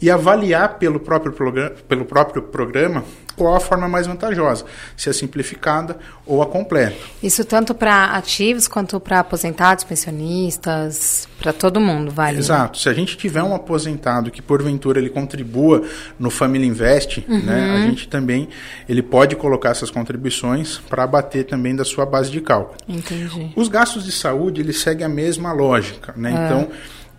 e 0.00 0.10
avaliar 0.10 0.78
pelo 0.78 1.00
próprio, 1.00 1.32
programa, 1.32 1.70
pelo 1.88 2.04
próprio 2.04 2.42
programa 2.42 3.04
qual 3.40 3.56
a 3.56 3.60
forma 3.60 3.88
mais 3.88 4.06
vantajosa, 4.06 4.66
se 4.94 5.08
é 5.08 5.12
simplificada 5.14 5.96
ou 6.26 6.42
a 6.42 6.46
completa. 6.46 6.96
Isso 7.22 7.42
tanto 7.42 7.74
para 7.74 8.16
ativos 8.16 8.68
quanto 8.68 9.00
para 9.00 9.20
aposentados, 9.20 9.82
pensionistas, 9.82 11.26
para 11.38 11.50
todo 11.50 11.80
mundo, 11.80 12.10
vale? 12.10 12.38
Exato. 12.38 12.76
Se 12.76 12.88
a 12.90 12.92
gente 12.92 13.16
tiver 13.16 13.42
um 13.42 13.54
aposentado 13.54 14.30
que 14.30 14.42
porventura 14.42 14.98
ele 14.98 15.08
contribua 15.08 15.82
no 16.18 16.30
Família 16.30 16.66
Invest, 16.66 17.24
uhum. 17.26 17.42
né, 17.42 17.76
a 17.76 17.86
gente 17.86 18.08
também 18.08 18.46
ele 18.86 19.02
pode 19.02 19.34
colocar 19.36 19.70
essas 19.70 19.90
contribuições 19.90 20.76
para 20.76 21.04
abater 21.04 21.46
também 21.46 21.74
da 21.74 21.84
sua 21.84 22.04
base 22.04 22.30
de 22.30 22.42
cálculo. 22.42 22.76
Entendi. 22.86 23.52
Os 23.56 23.68
gastos 23.68 24.04
de 24.04 24.12
saúde 24.12 24.60
eles 24.60 24.80
seguem 24.80 25.06
a 25.06 25.08
mesma 25.08 25.50
lógica, 25.52 26.12
né? 26.14 26.30
É. 26.30 26.44
Então 26.44 26.68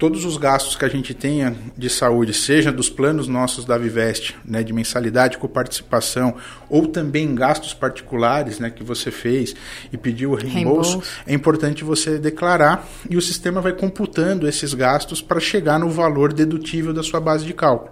todos 0.01 0.25
os 0.25 0.35
gastos 0.35 0.75
que 0.75 0.83
a 0.83 0.87
gente 0.87 1.13
tenha 1.13 1.55
de 1.77 1.87
saúde, 1.87 2.33
seja 2.33 2.71
dos 2.71 2.89
planos 2.89 3.27
nossos 3.27 3.65
da 3.65 3.77
Viveste, 3.77 4.35
né, 4.43 4.63
de 4.63 4.73
mensalidade 4.73 5.37
com 5.37 5.47
participação, 5.47 6.33
ou 6.67 6.87
também 6.87 7.35
gastos 7.35 7.71
particulares, 7.71 8.57
né, 8.57 8.71
que 8.71 8.83
você 8.83 9.11
fez 9.11 9.53
e 9.93 9.97
pediu 9.97 10.33
reembolso, 10.33 10.93
reembolso, 10.93 11.01
é 11.27 11.35
importante 11.35 11.83
você 11.83 12.17
declarar 12.17 12.89
e 13.11 13.15
o 13.15 13.21
sistema 13.21 13.61
vai 13.61 13.73
computando 13.73 14.47
esses 14.47 14.73
gastos 14.73 15.21
para 15.21 15.39
chegar 15.39 15.77
no 15.77 15.87
valor 15.91 16.33
dedutível 16.33 16.93
da 16.93 17.03
sua 17.03 17.19
base 17.19 17.45
de 17.45 17.53
cálculo. 17.53 17.91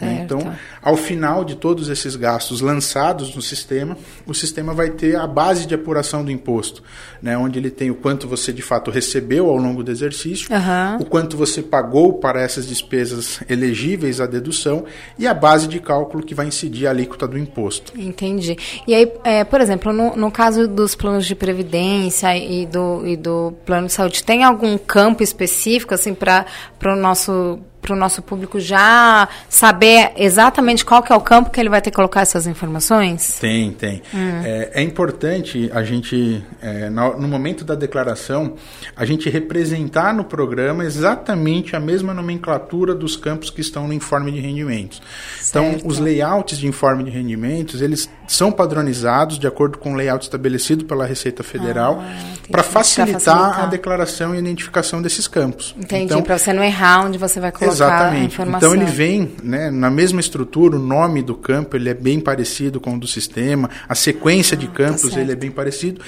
Né? 0.00 0.20
Então, 0.22 0.54
ao 0.80 0.96
final 0.96 1.44
de 1.44 1.56
todos 1.56 1.88
esses 1.88 2.14
gastos 2.14 2.60
lançados 2.60 3.34
no 3.34 3.42
sistema, 3.42 3.98
o 4.24 4.32
sistema 4.32 4.72
vai 4.72 4.90
ter 4.90 5.16
a 5.16 5.26
base 5.26 5.66
de 5.66 5.74
apuração 5.74 6.24
do 6.24 6.30
imposto, 6.30 6.84
né, 7.20 7.36
onde 7.36 7.58
ele 7.58 7.68
tem 7.68 7.90
o 7.90 7.96
quanto 7.96 8.28
você 8.28 8.52
de 8.52 8.62
fato 8.62 8.92
recebeu 8.92 9.48
ao 9.48 9.56
longo 9.56 9.82
do 9.82 9.90
exercício, 9.90 10.48
uhum. 10.54 11.02
o 11.02 11.04
quanto 11.04 11.36
você 11.36 11.47
você 11.50 11.62
pagou 11.62 12.14
para 12.14 12.40
essas 12.40 12.66
despesas 12.66 13.40
elegíveis 13.48 14.20
à 14.20 14.26
dedução 14.26 14.84
e 15.18 15.26
a 15.26 15.34
base 15.34 15.66
de 15.66 15.80
cálculo 15.80 16.24
que 16.24 16.34
vai 16.34 16.46
incidir 16.46 16.86
a 16.86 16.90
alíquota 16.90 17.26
do 17.26 17.38
imposto. 17.38 17.92
Entendi. 17.98 18.56
E 18.86 18.94
aí, 18.94 19.12
é, 19.24 19.44
por 19.44 19.60
exemplo, 19.60 19.92
no, 19.92 20.16
no, 20.16 20.30
caso 20.30 20.68
dos 20.68 20.94
planos 20.94 21.26
de 21.26 21.34
previdência 21.34 22.36
e 22.36 22.66
do, 22.66 23.06
e 23.06 23.16
do 23.16 23.52
plano 23.64 23.86
de 23.86 23.92
saúde, 23.92 24.22
tem 24.22 24.44
algum 24.44 24.76
campo 24.78 25.22
específico 25.22 25.94
assim 25.94 26.14
para 26.14 26.46
o 26.84 26.96
nosso 26.96 27.58
para 27.80 27.94
o 27.94 27.96
nosso 27.96 28.22
público 28.22 28.60
já 28.60 29.28
saber 29.48 30.12
exatamente 30.16 30.84
qual 30.84 31.02
que 31.02 31.12
é 31.12 31.16
o 31.16 31.20
campo 31.20 31.50
que 31.50 31.60
ele 31.60 31.68
vai 31.68 31.80
ter 31.80 31.90
que 31.90 31.96
colocar 31.96 32.20
essas 32.20 32.46
informações? 32.46 33.38
Tem, 33.40 33.72
tem. 33.72 34.02
Hum. 34.14 34.42
É, 34.44 34.70
é, 34.74 34.82
importante 34.82 35.70
a 35.72 35.82
gente, 35.82 36.44
é, 36.60 36.90
no, 36.90 37.18
no, 37.18 37.28
momento 37.28 37.64
da 37.64 37.74
declaração, 37.74 38.54
a 38.96 39.04
gente 39.04 39.28
representar 39.30 40.12
no 40.12 40.24
programa 40.24 40.84
exatamente 40.84 41.76
a 41.76 41.80
mesma 41.80 42.12
nomenclatura 42.12 42.94
dos 42.94 43.16
campos 43.16 43.50
que 43.50 43.60
estão 43.60 43.86
no 43.86 43.92
informe 43.92 44.32
de 44.32 44.40
rendimentos. 44.40 45.00
Então, 45.48 45.64
certo. 45.64 45.76
Então, 45.76 45.90
os 45.90 45.98
layouts 45.98 46.58
de 46.58 46.66
informe 46.66 47.04
de 47.04 47.10
rendimentos, 47.10 47.80
eles 47.80 48.08
são 48.26 48.52
padronizados 48.52 49.38
de 49.38 49.46
acordo 49.46 49.78
com 49.78 49.92
o 49.92 49.96
layout 49.96 50.24
estabelecido 50.24 50.84
pela 50.84 51.06
Receita 51.06 51.42
Federal 51.42 52.00
ah, 52.00 52.34
para 52.50 52.62
facilitar, 52.62 53.20
facilitar, 53.20 53.64
a 53.64 53.66
declaração 53.66 54.34
e 54.34 54.38
identificação 54.38 55.00
desses 55.00 55.26
campos. 55.26 55.74
Entendi, 55.78 56.04
então, 56.04 56.22
para 56.22 56.38
você 56.38 56.52
não 56.52 56.62
errar 56.62 57.06
onde 57.06 57.16
você 57.16 57.40
vai 57.40 57.50
colocar 57.50 57.67
Exatamente. 57.68 58.40
Então 58.40 58.74
ele 58.74 58.84
vem 58.84 59.32
né, 59.42 59.70
na 59.70 59.90
mesma 59.90 60.20
estrutura, 60.20 60.76
o 60.76 60.78
nome 60.78 61.22
do 61.22 61.34
campo 61.34 61.76
ele 61.76 61.88
é 61.88 61.94
bem 61.94 62.20
parecido 62.20 62.80
com 62.80 62.94
o 62.94 63.00
do 63.00 63.06
sistema, 63.06 63.70
a 63.88 63.94
sequência 63.94 64.56
de 64.56 64.66
ah, 64.66 64.68
tá 64.70 64.74
campos 64.74 65.10
tá 65.10 65.20
ele 65.20 65.32
é 65.32 65.36
bem 65.36 65.50
parecido. 65.50 66.00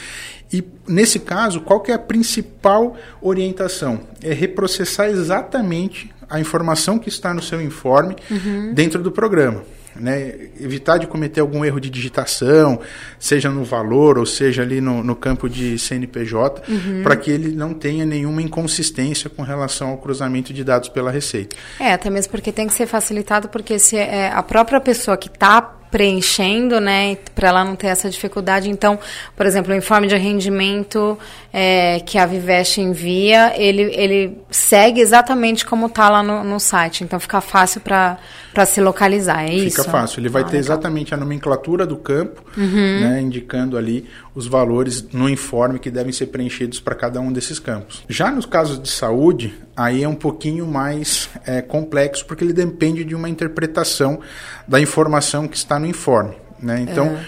E 0.53 0.65
nesse 0.89 1.21
caso, 1.21 1.61
qual 1.61 1.81
que 1.81 1.93
é 1.93 1.95
a 1.95 1.99
principal 1.99 2.97
orientação? 3.23 4.01
É 4.23 4.33
reprocessar 4.33 5.09
exatamente 5.09 6.11
a 6.29 6.41
informação 6.41 6.99
que 6.99 7.09
está 7.09 7.33
no 7.33 7.43
seu 7.43 7.61
informe 7.61 8.17
uhum. 8.31 8.75
dentro 8.75 9.03
do 9.03 9.13
programa 9.13 9.63
né, 9.97 10.49
evitar 10.61 10.99
de 10.99 11.07
cometer 11.07 11.41
algum 11.41 11.65
erro 11.65 11.81
de 11.81 11.91
digitação, 11.91 12.81
seja 13.19 13.51
no 13.51 13.65
valor 13.65 14.19
ou 14.19 14.27
seja 14.27 14.63
ali 14.63 14.81
no, 14.81 15.03
no 15.03 15.17
campo 15.17 15.49
de 15.49 15.79
CNPJ, 15.79 16.63
uhum. 16.69 17.03
para 17.03 17.17
que 17.17 17.31
ele 17.31 17.55
não 17.55 17.75
tenha 17.75 18.05
nenhuma 18.05 18.43
inconsistência 18.43 19.29
com 19.29 19.43
relação 19.43 19.91
ao 19.91 19.99
cruzamento 19.99 20.53
de 20.53 20.63
dados 20.65 20.89
pela 20.89 21.11
Receita. 21.11 21.57
É, 21.79 21.93
até 21.93 22.11
mesmo 22.11 22.31
porque 22.31 22.53
tem 22.53 22.67
que 22.67 22.75
ser 22.75 22.87
facilitado, 22.87 23.49
porque 23.49 23.79
se 23.79 23.97
é 23.97 24.31
a 24.33 24.43
própria 24.43 24.81
pessoa 24.81 25.17
que 25.17 25.29
está 25.29 25.77
preenchendo, 25.91 26.81
né, 26.81 27.17
para 27.35 27.49
ela 27.49 27.65
não 27.65 27.75
ter 27.75 27.89
essa 27.89 28.09
dificuldade. 28.09 28.71
Então, 28.71 28.99
por 29.37 29.45
exemplo, 29.45 29.73
o 29.73 29.77
informe 29.77 30.07
de 30.07 30.17
rendimento 30.17 31.19
é, 31.53 32.01
que 32.01 32.17
a 32.17 32.25
Viveste 32.27 32.81
envia, 32.81 33.53
ele, 33.57 33.83
ele 33.95 34.39
segue 34.51 35.01
exatamente 35.01 35.67
como 35.67 35.87
está 35.87 36.09
lá 36.09 36.23
no, 36.23 36.45
no, 36.45 36.61
site. 36.61 37.03
Então, 37.03 37.19
fica 37.19 37.41
fácil 37.41 37.81
para 37.81 38.19
se 38.67 38.81
localizar, 38.81 39.45
é 39.45 39.49
fica 39.49 39.63
isso? 39.63 39.77
Fica 39.77 39.91
fácil. 39.91 40.21
Ele 40.21 40.29
vai 40.29 40.43
ah, 40.43 40.45
ter 40.45 40.57
legal. 40.57 40.65
exatamente 40.65 41.15
a 41.15 41.17
nomenclatura 41.17 41.87
do 41.87 41.97
campo, 41.97 42.45
uhum. 42.57 43.01
né, 43.01 43.21
indicando 43.21 43.77
ali 43.77 44.07
os 44.35 44.47
valores 44.47 45.05
no 45.13 45.29
informe 45.29 45.79
que 45.79 45.91
devem 45.91 46.13
ser 46.13 46.27
preenchidos 46.27 46.81
para 46.81 46.95
cada 46.95 47.21
um 47.21 47.33
desses 47.33 47.59
campos. 47.59 48.05
Já 48.09 48.31
nos 48.31 48.47
casos 48.47 48.81
de 48.81 48.89
saúde, 48.89 49.55
aí 49.77 50.03
é 50.03 50.09
um 50.09 50.15
pouquinho 50.15 50.67
mais 50.67 51.29
é, 51.47 51.63
complexo, 51.63 52.27
porque 52.27 52.43
ele 52.43 52.53
depende 52.53 53.05
de 53.05 53.15
uma 53.15 53.29
interpretação 53.29 54.21
da 54.67 54.81
informação 54.81 55.47
que 55.47 55.57
está 55.57 55.79
no 55.79 55.87
informe. 55.87 56.35
Né? 56.63 56.85
Então, 56.89 57.09
uhum. 57.09 57.19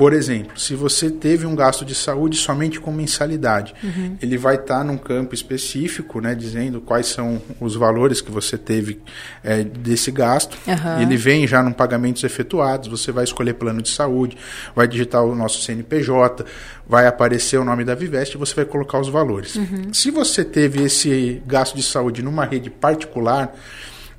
Por 0.00 0.14
exemplo, 0.14 0.58
se 0.58 0.74
você 0.74 1.10
teve 1.10 1.44
um 1.44 1.54
gasto 1.54 1.84
de 1.84 1.94
saúde 1.94 2.38
somente 2.38 2.80
com 2.80 2.90
mensalidade, 2.90 3.74
uhum. 3.84 4.16
ele 4.22 4.38
vai 4.38 4.54
estar 4.54 4.78
tá 4.78 4.84
num 4.84 4.96
campo 4.96 5.34
específico, 5.34 6.22
né, 6.22 6.34
dizendo 6.34 6.80
quais 6.80 7.08
são 7.08 7.42
os 7.60 7.76
valores 7.76 8.22
que 8.22 8.30
você 8.30 8.56
teve 8.56 8.98
é, 9.44 9.62
desse 9.62 10.10
gasto. 10.10 10.56
Uhum. 10.66 11.02
Ele 11.02 11.18
vem 11.18 11.46
já 11.46 11.62
num 11.62 11.70
pagamentos 11.70 12.24
efetuados, 12.24 12.88
você 12.88 13.12
vai 13.12 13.24
escolher 13.24 13.52
plano 13.52 13.82
de 13.82 13.90
saúde, 13.90 14.38
vai 14.74 14.88
digitar 14.88 15.22
o 15.22 15.34
nosso 15.34 15.60
CNPJ, 15.60 16.46
vai 16.88 17.06
aparecer 17.06 17.58
o 17.58 17.64
nome 17.64 17.84
da 17.84 17.94
Viveste 17.94 18.36
e 18.36 18.38
você 18.38 18.54
vai 18.54 18.64
colocar 18.64 18.98
os 18.98 19.08
valores. 19.10 19.56
Uhum. 19.56 19.92
Se 19.92 20.10
você 20.10 20.42
teve 20.42 20.82
esse 20.82 21.42
gasto 21.46 21.76
de 21.76 21.82
saúde 21.82 22.22
numa 22.22 22.46
rede 22.46 22.70
particular, 22.70 23.54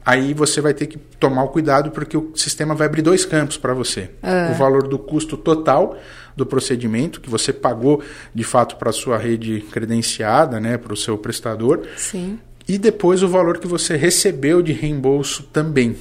aí 0.06 0.34
você 0.34 0.62
vai 0.62 0.74
ter 0.74 0.88
que 0.88 0.98
tomar 0.98 1.44
o 1.44 1.50
cuidado 1.50 1.92
porque 1.92 2.18
o 2.18 2.32
sistema 2.36 2.76
vai 2.76 2.88
abrir 2.88 3.02
dois 3.02 3.26
campos 3.26 3.58
para 3.58 3.74
você. 3.74 4.12
É. 4.22 4.52
O 4.52 4.56
valor 4.56 4.88
do 4.88 4.98
custo 4.98 5.38
total 5.38 5.98
do 6.36 6.46
procedimento 6.46 7.20
que 7.22 7.30
você 7.30 7.52
pagou 7.52 8.02
de 8.34 8.44
fato 8.44 8.78
para 8.78 8.90
a 8.90 8.94
sua 8.94 9.18
rede 9.18 9.62
credenciada, 9.72 10.60
né, 10.60 10.78
para 10.78 10.94
o 10.94 10.98
seu 10.98 11.18
prestador. 11.18 11.82
Sim. 11.98 12.40
E 12.68 12.78
depois 12.78 13.22
o 13.24 13.28
valor 13.28 13.58
que 13.58 13.68
você 13.68 13.96
recebeu 13.96 14.62
de 14.62 14.72
reembolso 14.72 15.44
também. 15.44 15.98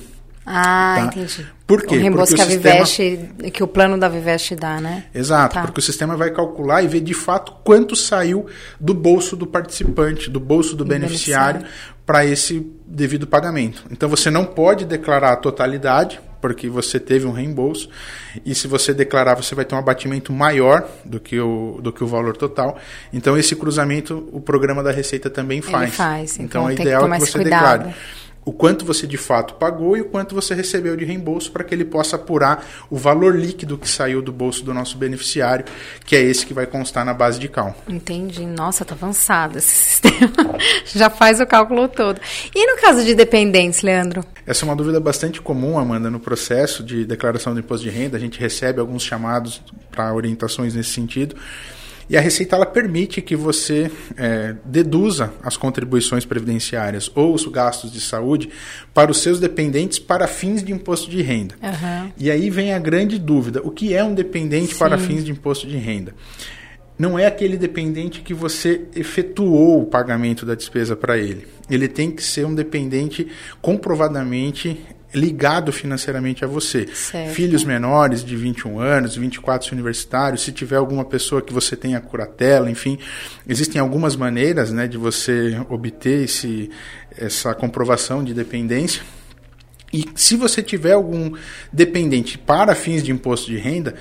Ah, 0.47 0.95
tá? 0.97 1.05
entendi. 1.07 1.47
Por 1.71 1.83
quê? 1.83 1.95
O 1.95 2.01
reembolso 2.01 2.35
porque 2.35 2.45
que 2.45 2.53
a 2.53 2.73
Viveste, 2.75 3.31
que 3.53 3.63
o 3.63 3.69
plano 3.69 3.97
da 3.97 4.09
Viveste 4.09 4.57
dá, 4.57 4.81
né? 4.81 5.05
Exato, 5.15 5.55
tá. 5.55 5.63
porque 5.63 5.79
o 5.79 5.83
sistema 5.83 6.17
vai 6.17 6.33
calcular 6.33 6.83
e 6.83 6.89
ver 6.89 7.01
de 7.01 7.15
fato 7.15 7.53
quanto 7.63 7.95
saiu 7.95 8.47
do 8.81 8.93
bolso 8.93 9.37
do 9.37 9.47
participante, 9.47 10.29
do 10.29 10.41
bolso 10.41 10.75
do 10.75 10.85
beneficiário, 10.85 11.61
beneficiário. 11.61 11.95
para 12.05 12.27
esse 12.27 12.67
devido 12.85 13.25
pagamento. 13.25 13.85
Então 13.89 14.09
você 14.09 14.33
não 14.33 14.45
pode 14.45 14.85
declarar 14.85 15.31
a 15.31 15.37
totalidade, 15.37 16.21
porque 16.41 16.69
você 16.69 16.99
teve 16.99 17.25
um 17.25 17.33
reembolso, 17.33 17.89
e 18.45 18.53
se 18.53 18.67
você 18.67 18.93
declarar, 18.93 19.37
você 19.37 19.55
vai 19.55 19.65
ter 19.65 19.77
um 19.77 19.79
abatimento 19.79 20.33
maior 20.33 20.89
do 21.05 21.21
que 21.21 21.39
o, 21.39 21.79
do 21.81 21.93
que 21.93 22.03
o 22.03 22.07
valor 22.09 22.37
total. 22.37 22.79
Então 23.13 23.39
esse 23.39 23.55
cruzamento 23.55 24.29
o 24.33 24.41
programa 24.41 24.83
da 24.83 24.91
Receita 24.91 25.31
também 25.31 25.63
faz. 25.63 25.85
Ele 25.85 25.93
faz. 25.93 26.35
Então, 26.41 26.69
então 26.69 26.69
é 26.69 26.73
ideal 26.73 27.09
que, 27.09 27.13
que 27.13 27.21
você 27.21 27.39
cuidado. 27.39 27.85
declare 27.85 27.95
o 28.45 28.53
quanto 28.53 28.85
você 28.85 29.07
de 29.07 29.17
fato 29.17 29.55
pagou 29.55 29.97
e 29.97 30.01
o 30.01 30.07
quanto 30.07 30.35
você 30.35 30.55
recebeu 30.55 30.97
de 30.97 31.05
reembolso 31.05 31.53
para 31.53 31.63
que 31.63 31.75
ele 31.75 31.85
possa 31.85 32.17
apurar 32.17 32.67
o 32.91 32.97
valor 32.97 33.37
líquido 33.37 33.77
que 33.77 33.89
saiu 33.89 34.23
do 34.23 34.33
bolso 34.33 34.65
do 34.65 34.73
nosso 34.73 34.97
beneficiário, 34.97 35.65
que 36.05 36.17
é 36.17 36.23
esse 36.23 36.47
que 36.47 36.55
vai 36.55 36.67
constar 36.67 37.05
na 37.05 37.13
base 37.13 37.39
de 37.39 37.49
cálculo. 37.49 37.85
Entendi. 37.89 38.47
Nossa, 38.47 38.85
tá 38.85 38.95
avançado 38.95 39.59
esse 39.59 39.75
sistema. 39.77 40.57
Já 40.87 41.11
faz 41.11 41.41
o 41.41 41.47
cálculo 41.47 41.87
todo. 41.89 42.21
E 42.55 42.67
no 42.67 42.81
caso 42.81 43.05
de 43.05 43.15
dependentes, 43.15 43.83
Leandro? 43.83 44.25
Essa 44.47 44.65
é 44.65 44.69
uma 44.69 44.77
dúvida 44.77 44.99
bastante 44.99 45.41
comum, 45.41 45.79
Amanda, 45.79 46.11
no 46.11 46.19
processo 46.19 46.83
de 46.83 47.05
declaração 47.05 47.53
do 47.55 47.61
imposto 47.61 47.85
de 47.85 47.91
renda. 47.91 48.17
A 48.17 48.21
gente 48.21 48.41
recebe 48.41 48.81
alguns 48.81 49.03
chamados 49.03 49.63
para 49.91 50.13
orientações 50.15 50.75
nesse 50.75 50.91
sentido. 50.91 51.37
E 52.11 52.17
a 52.17 52.21
Receita 52.21 52.57
ela 52.57 52.67
permite 52.67 53.23
que 53.23 53.37
você 53.37 53.89
é, 54.17 54.57
deduza 54.65 55.33
as 55.45 55.57
contribuições 55.57 56.25
previdenciárias 56.25 57.09
ou 57.15 57.33
os 57.33 57.47
gastos 57.47 57.93
de 57.93 58.01
saúde 58.01 58.51
para 58.93 59.13
os 59.13 59.19
seus 59.19 59.39
dependentes 59.39 60.01
para 60.01 60.27
fins 60.27 60.61
de 60.61 60.73
imposto 60.73 61.09
de 61.09 61.23
renda. 61.23 61.55
Uhum. 61.63 62.11
E 62.19 62.29
aí 62.29 62.51
vem 62.51 62.75
a 62.75 62.81
grande 62.81 63.17
dúvida: 63.17 63.61
o 63.63 63.71
que 63.71 63.95
é 63.95 64.03
um 64.03 64.13
dependente 64.13 64.73
Sim. 64.73 64.79
para 64.81 64.99
fins 64.99 65.25
de 65.25 65.31
imposto 65.31 65.69
de 65.69 65.77
renda? 65.77 66.13
não 66.99 67.19
é 67.19 67.25
aquele 67.25 67.57
dependente 67.57 68.21
que 68.21 68.35
você 68.35 68.83
efetuou 68.95 69.81
o 69.81 69.87
pagamento 69.87 70.45
da 70.45 70.55
despesa 70.55 70.95
para 70.95 71.17
ele. 71.17 71.47
Ele 71.71 71.89
tem 71.89 72.11
que 72.11 72.23
ser 72.23 72.45
um 72.45 72.55
dependente 72.55 73.27
comprovadamente 73.63 74.79
ligado 75.13 75.73
financeiramente 75.73 76.45
a 76.45 76.49
você. 76.49 76.87
Certo. 76.93 77.35
Filhos 77.35 77.65
menores 77.65 78.25
de 78.25 78.37
21 78.37 78.79
anos, 78.79 79.17
24 79.17 79.73
universitários, 79.73 80.43
se 80.43 80.53
tiver 80.53 80.77
alguma 80.77 81.05
pessoa 81.05 81.43
que 81.43 81.53
você 81.53 81.77
tenha 81.77 82.01
curatela, 82.01 82.71
enfim, 82.71 82.99
existem 83.49 83.81
algumas 83.81 84.17
maneiras 84.17 84.71
né, 84.71 84.87
de 84.87 84.97
você 84.97 85.61
obter 85.69 86.25
esse, 86.25 86.71
essa 87.17 87.55
comprovação 87.55 88.23
de 88.23 88.33
dependência. 88.33 89.03
E 89.93 90.09
se 90.15 90.37
você 90.37 90.63
tiver 90.63 90.93
algum 90.93 91.33
dependente 91.73 92.39
para 92.39 92.75
fins 92.75 93.03
de 93.03 93.11
imposto 93.11 93.51
de 93.51 93.59
renda, 93.59 93.97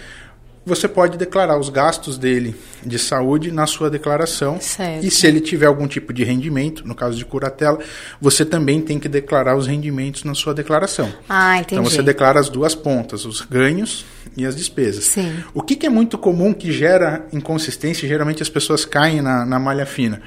você 0.70 0.88
pode 0.88 1.18
declarar 1.18 1.58
os 1.58 1.68
gastos 1.68 2.18
dele 2.18 2.56
de 2.86 2.98
saúde 2.98 3.52
na 3.52 3.68
sua 3.68 3.90
declaração. 3.90 4.60
Certo. 4.62 5.06
E 5.06 5.12
se 5.12 5.28
ele 5.28 5.42
tiver 5.42 5.66
algum 5.66 5.88
tipo 5.88 6.14
de 6.14 6.24
rendimento, 6.24 6.88
no 6.88 6.96
caso 6.96 7.18
de 7.18 7.26
curatela, 7.26 7.80
você 8.22 8.46
também 8.46 8.80
tem 8.80 9.00
que 9.00 9.10
declarar 9.10 9.58
os 9.58 9.68
rendimentos 9.68 10.24
na 10.24 10.34
sua 10.34 10.54
declaração. 10.54 11.12
Ah, 11.28 11.58
entendi. 11.58 11.74
Então 11.74 11.84
você 11.84 12.02
declara 12.02 12.40
as 12.40 12.48
duas 12.48 12.76
pontas, 12.76 13.26
os 13.26 13.42
ganhos 13.42 14.06
e 14.38 14.46
as 14.46 14.56
despesas. 14.56 15.06
Sim. 15.06 15.44
O 15.54 15.62
que, 15.62 15.76
que 15.76 15.86
é 15.86 15.90
muito 15.90 16.18
comum 16.18 16.54
que 16.54 16.72
gera 16.72 17.26
inconsistência, 17.34 18.08
geralmente 18.08 18.42
as 18.42 18.50
pessoas 18.50 18.86
caem 18.86 19.22
na, 19.22 19.46
na 19.46 19.60
malha 19.60 19.86
fina 19.86 20.22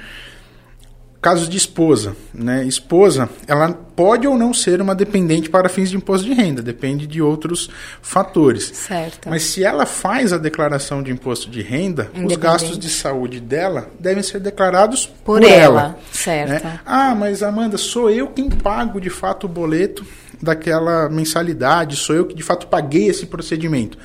casos 1.23 1.47
de 1.47 1.55
esposa, 1.55 2.17
né? 2.33 2.65
Esposa, 2.65 3.29
ela 3.47 3.71
pode 3.71 4.27
ou 4.27 4.37
não 4.37 4.53
ser 4.53 4.81
uma 4.81 4.93
dependente 4.93 5.49
para 5.49 5.69
fins 5.69 5.89
de 5.89 5.95
imposto 5.95 6.27
de 6.27 6.33
renda, 6.33 6.61
depende 6.61 7.07
de 7.07 7.21
outros 7.21 7.69
fatores. 8.01 8.65
Certo. 8.73 9.29
Mas 9.29 9.43
se 9.43 9.63
ela 9.63 9.85
faz 9.85 10.33
a 10.33 10.37
declaração 10.37 11.01
de 11.01 11.11
imposto 11.11 11.49
de 11.49 11.61
renda, 11.61 12.11
os 12.13 12.35
gastos 12.35 12.77
de 12.77 12.89
saúde 12.89 13.39
dela 13.39 13.89
devem 13.97 14.21
ser 14.21 14.41
declarados 14.41 15.05
por, 15.05 15.39
por 15.39 15.43
ela. 15.43 15.81
ela. 15.81 15.99
Certo. 16.11 16.65
Né? 16.65 16.79
Ah, 16.85 17.15
mas 17.15 17.41
Amanda, 17.41 17.77
sou 17.77 18.09
eu 18.09 18.27
quem 18.27 18.49
pago 18.49 18.99
de 18.99 19.09
fato 19.09 19.45
o 19.45 19.49
boleto 19.49 20.05
daquela 20.41 21.07
mensalidade, 21.07 21.95
sou 21.95 22.17
eu 22.17 22.25
que 22.25 22.35
de 22.35 22.43
fato 22.43 22.67
paguei 22.67 23.07
esse 23.07 23.27
procedimento. 23.27 23.97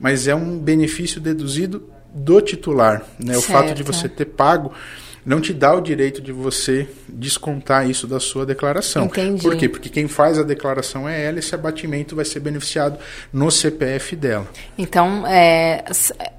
Mas 0.00 0.26
é 0.26 0.34
um 0.34 0.58
benefício 0.58 1.20
deduzido 1.20 1.90
do 2.14 2.40
titular, 2.40 3.02
né? 3.22 3.36
O 3.36 3.42
fato 3.42 3.74
de 3.74 3.82
você 3.82 4.08
ter 4.08 4.24
pago 4.24 4.72
não 5.24 5.40
te 5.40 5.52
dá 5.52 5.74
o 5.74 5.80
direito 5.80 6.20
de 6.20 6.32
você 6.32 6.86
descontar 7.08 7.88
isso 7.88 8.06
da 8.06 8.20
sua 8.20 8.44
declaração. 8.44 9.06
Entendi. 9.06 9.42
Por 9.42 9.56
quê? 9.56 9.68
Porque 9.68 9.88
quem 9.88 10.06
faz 10.06 10.38
a 10.38 10.42
declaração 10.42 11.08
é 11.08 11.24
ela, 11.24 11.38
esse 11.38 11.54
abatimento 11.54 12.14
vai 12.14 12.24
ser 12.24 12.40
beneficiado 12.40 12.98
no 13.32 13.50
CPF 13.50 14.16
dela. 14.16 14.46
Então, 14.76 15.26
é, 15.26 15.84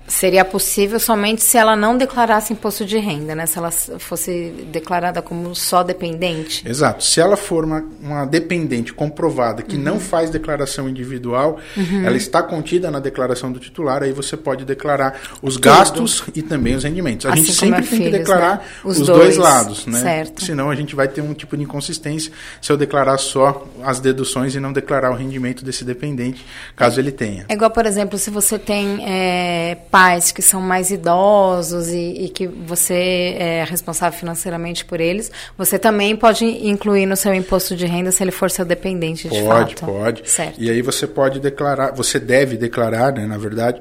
seria 0.08 0.46
possível 0.46 1.00
somente 1.00 1.42
se 1.42 1.58
ela 1.58 1.76
não 1.76 1.98
declarasse 1.98 2.54
imposto 2.54 2.86
de 2.86 2.98
renda, 2.98 3.34
né? 3.34 3.46
Se 3.46 3.58
ela 3.58 3.72
fosse 3.72 4.54
declarada 4.72 5.22
como 5.22 5.56
só 5.56 5.84
dependente. 5.84 6.68
Exato. 6.68 7.04
Se 7.04 7.20
ela 7.20 7.36
for 7.36 7.66
uma, 7.66 7.84
uma 8.02 8.26
dependente 8.26 8.94
comprovada 8.94 9.64
que 9.64 9.76
uhum. 9.76 9.82
não 9.82 10.00
faz 10.00 10.30
declaração 10.30 10.88
individual, 10.88 11.60
uhum. 11.76 12.06
ela 12.06 12.16
está 12.16 12.44
contida 12.44 12.92
na 12.92 13.00
declaração 13.00 13.52
do 13.52 13.60
titular, 13.60 14.04
aí 14.04 14.12
você 14.12 14.38
pode 14.38 14.64
declarar 14.64 15.20
os 15.42 15.56
Tudo. 15.56 15.64
gastos 15.64 16.24
e 16.36 16.42
também 16.42 16.76
os 16.76 16.84
rendimentos. 16.84 17.26
A 17.26 17.30
assim 17.30 17.44
gente 17.44 17.54
sempre 17.54 17.82
tem 17.82 18.00
filhos, 18.00 18.12
que 18.12 18.18
declarar 18.20 18.58
né? 18.58 18.64
os, 18.84 19.00
os 19.00 19.08
dois, 19.08 19.20
dois, 19.20 19.38
lados, 19.38 19.86
né? 19.88 20.00
Certo. 20.00 20.44
Senão 20.44 20.70
a 20.70 20.76
gente 20.76 20.96
vai 20.96 21.08
ter 21.08 21.22
um 21.22 21.34
tipo 21.34 21.58
de 21.58 21.64
inconsistência 21.64 22.32
se 22.62 22.72
eu 22.72 22.78
declarar 22.78 23.18
só 23.18 23.68
as 23.84 24.00
deduções 24.00 24.54
e 24.56 24.60
não 24.60 24.72
declarar 24.72 25.12
o 25.12 25.16
rendimento 25.16 25.66
desse 25.66 25.84
dependente, 25.84 26.46
caso 26.76 27.00
ele 27.00 27.12
tenha. 27.12 27.46
É 27.50 27.54
igual, 27.54 27.72
por 27.72 27.86
exemplo, 27.86 28.20
se 28.20 28.30
você 28.30 28.60
tem 28.60 29.04
é, 29.06 29.78
pais 29.96 30.30
que 30.30 30.42
são 30.42 30.60
mais 30.60 30.92
idosos 30.92 31.88
e, 31.88 32.26
e 32.26 32.30
que 32.30 32.48
você 32.48 33.38
é 33.40 33.64
responsável 33.64 34.20
financeiramente 34.20 34.84
por 34.84 35.00
eles, 35.00 35.32
você 35.58 35.80
também 35.80 36.18
pode 36.18 36.44
incluir 36.44 37.06
no 37.06 37.16
seu 37.16 37.34
imposto 37.34 37.78
de 37.78 37.86
renda 37.86 38.12
se 38.12 38.22
ele 38.22 38.32
for 38.32 38.52
seu 38.52 38.66
dependente 38.66 39.30
de 39.30 39.42
pode, 39.42 39.76
fato. 39.76 39.86
Pode, 39.86 40.24
pode. 40.24 40.54
E 40.58 40.70
aí 40.70 40.82
você 40.82 41.08
pode 41.08 41.40
declarar, 41.40 41.94
você 41.94 42.20
deve 42.20 42.58
declarar, 42.58 43.14
né, 43.14 43.26
na 43.26 43.38
verdade, 43.38 43.80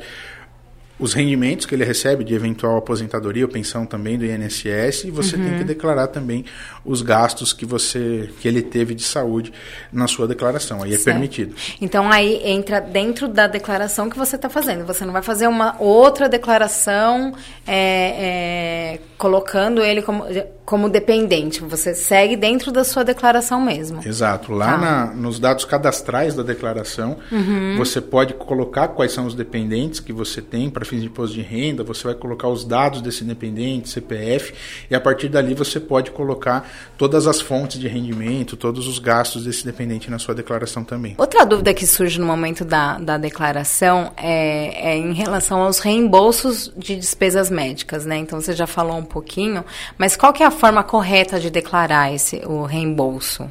os 0.99 1.13
rendimentos 1.13 1.67
que 1.67 1.75
ele 1.75 1.85
recebe 1.85 2.23
de 2.23 2.35
eventual 2.35 2.77
aposentadoria 2.77 3.45
ou 3.45 3.51
pensão 3.51 3.85
também 3.85 4.17
do 4.17 4.25
INSS 4.25 5.05
e 5.05 5.11
você 5.11 5.35
uhum. 5.35 5.43
tem 5.43 5.53
que 5.55 5.61
uhum. 5.61 5.67
declarar 5.67 6.07
também 6.07 6.45
os 6.85 7.03
gastos 7.03 7.53
que 7.53 7.67
você 7.67 8.31
que 8.41 8.47
ele 8.47 8.63
teve 8.63 8.95
de 8.95 9.03
saúde 9.03 9.53
na 9.93 10.07
sua 10.07 10.29
declaração 10.29 10.83
aí 10.83 10.95
é 10.95 10.97
certo. 10.97 11.05
permitido 11.07 11.55
então 11.81 12.11
aí 12.11 12.41
entra 12.45 12.81
dentro 12.81 13.27
da 13.27 13.47
declaração 13.47 14.09
que 14.09 14.17
você 14.17 14.37
está 14.37 14.49
fazendo 14.49 14.87
você 14.87 15.05
não 15.05 15.13
vai 15.13 15.23
fazer 15.23 15.49
uma 15.49 15.75
outra 15.81 16.29
declaração 16.29 17.35
é, 17.67 18.95
é, 18.97 19.01
colocando 19.19 19.83
ele 19.83 20.01
como 20.01 20.25
como 20.65 20.89
dependente 20.89 21.61
você 21.61 21.93
segue 21.95 22.37
dentro 22.37 22.71
da 22.71 22.85
sua 22.85 23.05
declaração 23.05 23.61
mesmo 23.61 24.01
exato 24.07 24.53
lá 24.53 24.73
tá. 24.73 24.79
na, 24.79 25.07
nos 25.07 25.41
dados 25.41 25.65
cadastrais 25.65 26.35
da 26.35 26.43
declaração 26.43 27.19
uhum. 27.33 27.75
você 27.77 28.01
pode 28.01 28.35
colocar 28.35 28.89
quais 28.89 29.13
são 29.13 29.27
os 29.27 29.35
dependentes 29.35 29.99
que 29.99 30.13
você 30.13 30.41
tem 30.41 30.71
para 30.71 30.84
fins 30.85 31.01
de 31.01 31.07
imposto 31.07 31.35
de 31.35 31.43
renda, 31.43 31.83
você 31.83 32.05
vai 32.05 32.15
colocar 32.15 32.49
os 32.49 32.65
dados 32.65 33.01
desse 33.01 33.25
independente, 33.25 33.89
CPF, 33.89 34.55
e 34.91 34.95
a 34.95 35.01
partir 35.01 35.29
dali 35.29 35.55
você 35.55 35.81
pode 35.81 36.11
colocar 36.11 36.69
todas 36.97 37.27
as 37.27 37.41
fontes 37.41 37.81
de 37.81 37.89
rendimento, 37.89 38.57
todos 38.57 38.87
os 38.87 38.99
gastos 38.99 39.45
desse 39.45 39.65
dependente 39.65 40.11
na 40.11 40.19
sua 40.19 40.35
declaração 40.35 40.85
também. 40.85 41.15
Outra 41.19 41.45
dúvida 41.45 41.73
que 41.75 41.87
surge 41.87 42.19
no 42.19 42.27
momento 42.27 42.65
da, 42.65 42.99
da 42.99 43.19
declaração 43.19 44.13
é, 44.17 44.93
é 44.93 44.97
em 44.97 45.13
relação 45.13 45.63
aos 45.63 45.79
reembolsos 45.79 46.73
de 46.77 46.97
despesas 46.97 47.51
médicas, 47.51 48.05
né? 48.05 48.17
Então 48.17 48.41
você 48.41 48.53
já 48.53 48.67
falou 48.67 48.97
um 48.97 49.05
pouquinho, 49.05 49.65
mas 49.99 50.17
qual 50.17 50.33
que 50.33 50.43
é 50.43 50.47
a 50.47 50.51
forma 50.51 50.83
correta 50.83 51.39
de 51.41 51.51
declarar 51.51 52.13
esse, 52.13 52.43
o 52.47 52.65
reembolso? 52.65 53.51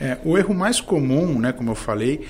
É, 0.00 0.18
o 0.24 0.36
erro 0.36 0.52
mais 0.52 0.80
comum, 0.80 1.38
né, 1.38 1.52
como 1.52 1.70
eu 1.70 1.74
falei, 1.74 2.26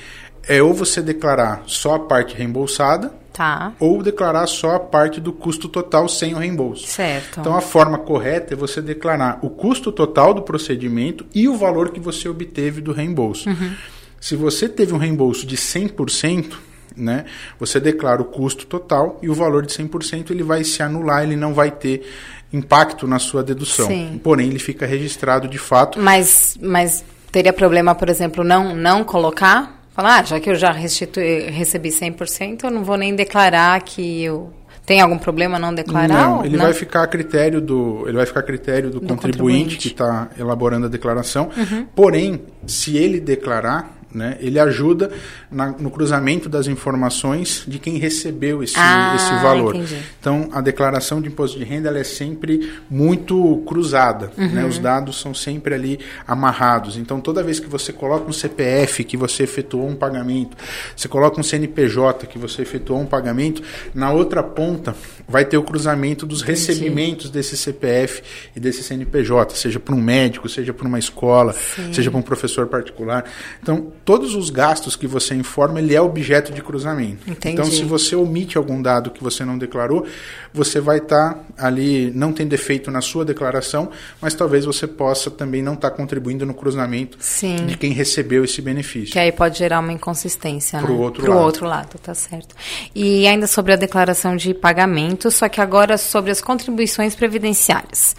é 0.49 0.63
ou 0.63 0.75
você 0.75 1.03
declarar 1.03 1.63
só 1.67 1.95
a 1.95 1.99
parte 2.01 2.35
reembolsada, 2.35 3.13
Tá. 3.35 3.73
Ou 3.81 4.01
declarar 4.01 4.47
só 4.47 4.77
a 4.77 4.79
parte 4.79 5.21
do 5.21 5.33
custo 5.33 5.69
total 5.69 6.09
sem 6.09 6.35
o 6.35 6.39
reembolso. 6.39 6.87
Certo. 6.87 7.41
Então 7.41 7.57
a 7.57 7.61
forma 7.61 7.99
correta 7.99 8.55
é 8.55 8.57
você 8.57 8.81
declarar 8.81 9.41
o 9.43 9.51
custo 9.51 9.91
total 9.91 10.33
do 10.33 10.43
procedimento 10.43 11.27
e 11.35 11.49
o 11.49 11.57
valor 11.57 11.91
que 11.91 11.99
você 11.99 12.29
obteve 12.29 12.81
do 12.81 12.93
reembolso. 12.93 13.49
Uhum. 13.49 13.75
Se 14.21 14.37
você 14.37 14.69
teve 14.69 14.95
um 14.95 14.99
reembolso 14.99 15.45
de 15.45 15.57
100%, 15.57 16.55
né, 16.97 17.25
você 17.59 17.81
declara 17.81 18.23
o 18.23 18.25
custo 18.25 18.67
total 18.67 19.19
e 19.21 19.29
o 19.29 19.35
valor 19.35 19.67
de 19.67 19.73
100% 19.73 20.31
ele 20.31 20.45
vai 20.45 20.63
se 20.63 20.81
anular, 20.81 21.25
ele 21.25 21.35
não 21.35 21.53
vai 21.53 21.73
ter 21.73 22.07
impacto 22.53 23.05
na 23.05 23.19
sua 23.19 23.43
dedução. 23.43 23.89
Sim. 23.89 24.21
Porém, 24.23 24.47
ele 24.47 24.61
fica 24.61 24.87
registrado 24.87 25.49
de 25.49 25.59
fato. 25.59 25.99
Mas, 25.99 26.57
mas 26.63 27.05
teria 27.33 27.53
problema, 27.53 27.97
por 27.97 28.09
exemplo, 28.09 28.45
não, 28.45 28.77
não 28.77 29.03
colocar? 29.03 29.74
Falar, 29.95 30.21
ah, 30.21 30.23
já 30.25 30.41
que 30.41 30.51
eu 30.51 30.57
já 30.57 30.73
restitui, 30.73 31.51
recebi 31.51 31.89
100%, 31.89 32.65
eu 32.65 32.71
não 32.71 32.83
vou 32.83 32.97
nem 32.97 33.15
declarar 33.15 33.81
que 33.83 34.25
eu 34.25 34.53
tem 34.85 35.01
algum 35.01 35.17
problema 35.17 35.59
não 35.59 35.73
declarar? 35.73 36.09
Não, 36.09 36.45
ele 36.45 36.57
não? 36.57 36.65
vai 36.65 36.75
ficar 36.75 37.05
a 37.05 37.07
critério 37.07 37.61
do, 37.61 38.03
ele 38.07 38.17
vai 38.17 38.27
ficar 38.27 38.41
a 38.41 38.43
critério 38.43 38.91
do, 38.91 39.01
do 39.01 39.07
contribuinte, 39.07 39.17
contribuinte, 39.17 39.79
que 39.79 39.89
está 39.89 40.29
elaborando 40.39 40.87
a 40.87 40.89
declaração. 40.89 41.49
Uhum. 41.57 41.87
Porém, 41.95 42.43
se 42.67 42.97
ele 42.97 43.19
declarar, 43.19 43.94
né? 44.15 44.37
Ele 44.41 44.59
ajuda 44.59 45.11
na, 45.51 45.73
no 45.73 45.91
cruzamento 45.91 46.49
das 46.49 46.67
informações 46.67 47.65
de 47.67 47.79
quem 47.79 47.99
recebeu 47.99 48.63
esse, 48.63 48.75
ah, 48.77 49.15
esse 49.17 49.43
valor. 49.43 49.75
Entendi. 49.75 49.99
Então, 50.21 50.49
a 50.53 50.61
declaração 50.61 51.21
de 51.21 51.29
imposto 51.29 51.59
de 51.59 51.65
renda 51.65 51.91
é 51.99 52.05
sempre 52.05 52.73
muito 52.89 53.63
cruzada. 53.67 54.31
Uhum. 54.39 54.49
Né? 54.49 54.65
Os 54.65 54.79
dados 54.79 55.21
são 55.21 55.35
sempre 55.35 55.75
ali 55.75 55.99
amarrados. 56.27 56.97
Então, 56.97 57.21
toda 57.21 57.43
vez 57.43 57.59
que 57.59 57.69
você 57.69 57.93
coloca 57.93 58.29
um 58.29 58.33
CPF 58.33 59.05
que 59.05 59.17
você 59.17 59.43
efetuou 59.43 59.89
um 59.89 59.97
pagamento, 59.97 60.57
você 60.97 61.09
coloca 61.09 61.41
um 61.41 61.43
CNPJ 61.43 62.27
que 62.27 62.39
você 62.39 62.63
efetuou 62.63 63.01
um 63.01 63.07
pagamento, 63.07 63.63
na 63.95 64.13
outra 64.13 64.43
ponta 64.43 64.95
vai 65.27 65.45
ter 65.45 65.57
o 65.57 65.63
cruzamento 65.63 66.27
dos 66.27 66.43
entendi. 66.43 66.61
recebimentos 66.61 67.31
desse 67.31 67.57
CPF 67.57 68.23
e 68.55 68.61
desse 68.61 68.83
CNPJ, 68.83 69.55
seja 69.57 69.81
para 69.81 69.95
um 69.95 70.01
médico, 70.01 70.49
seja 70.49 70.73
para 70.73 70.87
uma 70.87 70.99
escola, 70.99 71.53
Sim. 71.53 71.93
seja 71.93 72.11
para 72.11 72.21
um 72.21 72.23
professor 72.23 72.67
particular. 72.67 73.25
Então, 73.63 73.93
todos 74.05 74.35
os 74.35 74.51
gastos 74.51 74.97
que 74.97 75.07
você 75.07 75.35
informa, 75.35 75.81
ele 75.81 75.95
é 75.95 76.01
objeto 76.01 76.53
de 76.53 76.63
cruzamento. 76.63 77.29
Entendi. 77.31 77.55
Então, 77.55 77.65
se 77.65 77.83
você 77.85 78.15
omite 78.15 78.59
algum 78.59 78.81
dado 78.81 79.11
que 79.11 79.23
você 79.23 79.45
não 79.45 79.57
declarou, 79.57 80.07
você 80.53 80.81
vai 80.81 80.99
estar 80.99 81.35
tá 81.35 81.45
ali, 81.57 82.13
não 82.15 82.33
tem 82.33 82.47
defeito 82.47 82.91
na 82.91 83.01
sua 83.01 83.25
declaração, 83.25 83.91
mas 84.21 84.35
talvez 84.35 84.65
você 84.65 84.87
possa 84.87 85.31
também 85.31 85.63
não 85.63 85.75
estar 85.75 85.91
tá 85.91 85.97
contribuindo 85.97 86.45
no 86.45 86.55
cruzamento 86.55 87.17
Sim. 87.21 87.67
de 87.67 87.77
quem 87.77 87.93
recebeu 87.93 88.45
esse 88.45 88.61
benefício. 88.61 89.13
Que 89.13 89.19
aí 89.19 89.33
pode 89.33 89.59
gerar 89.59 89.81
uma 89.81 89.93
inconsistência, 89.93 90.79
Pro 90.81 90.95
né? 90.95 91.01
outro 91.01 91.23
Pro 91.23 91.35
lado. 91.35 91.45
outro 91.45 91.67
lado, 91.67 91.99
tá 91.99 92.15
certo. 92.15 92.55
E 92.95 93.27
ainda 93.27 93.47
sobre 93.47 93.73
a 93.73 93.77
declaração 93.77 94.37
de 94.37 94.53
pagamento, 94.53 95.31
só 95.31 95.49
que 95.49 95.61
agora 95.61 95.97
sobre 95.97 96.31
as 96.31 96.41
contribuições 96.41 97.15
previdenciárias. 97.15 98.15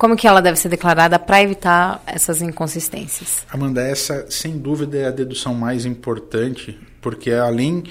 Como 0.00 0.16
que 0.16 0.26
ela 0.26 0.40
deve 0.40 0.56
ser 0.58 0.70
declarada 0.70 1.18
para 1.18 1.42
evitar 1.42 2.02
essas 2.06 2.40
inconsistências? 2.40 3.44
Amanda, 3.52 3.82
essa 3.82 4.24
sem 4.30 4.56
dúvida 4.56 4.96
é 4.96 5.06
a 5.06 5.10
dedução 5.10 5.52
mais 5.54 5.84
importante, 5.84 6.80
porque 7.02 7.30
além 7.30 7.84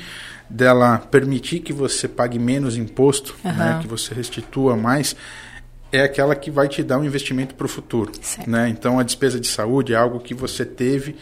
dela 0.49 0.97
permitir 0.97 1.59
que 1.59 1.71
você 1.71 2.07
pague 2.07 2.39
menos 2.39 2.75
imposto, 2.75 3.35
Aham. 3.45 3.55
né, 3.55 3.79
que 3.79 3.87
você 3.87 4.15
restitua 4.15 4.75
mais, 4.75 5.15
é 5.91 6.01
aquela 6.01 6.35
que 6.35 6.51
vai 6.51 6.67
te 6.67 6.83
dar 6.83 6.99
um 6.99 7.03
investimento 7.03 7.55
para 7.55 7.65
o 7.65 7.69
futuro. 7.69 8.11
Certo. 8.21 8.49
Né? 8.49 8.69
Então, 8.69 8.99
a 8.99 9.03
despesa 9.03 9.39
de 9.39 9.47
saúde 9.47 9.93
é 9.93 9.95
algo 9.95 10.19
que 10.19 10.33
você 10.33 10.63
teve, 10.63 11.15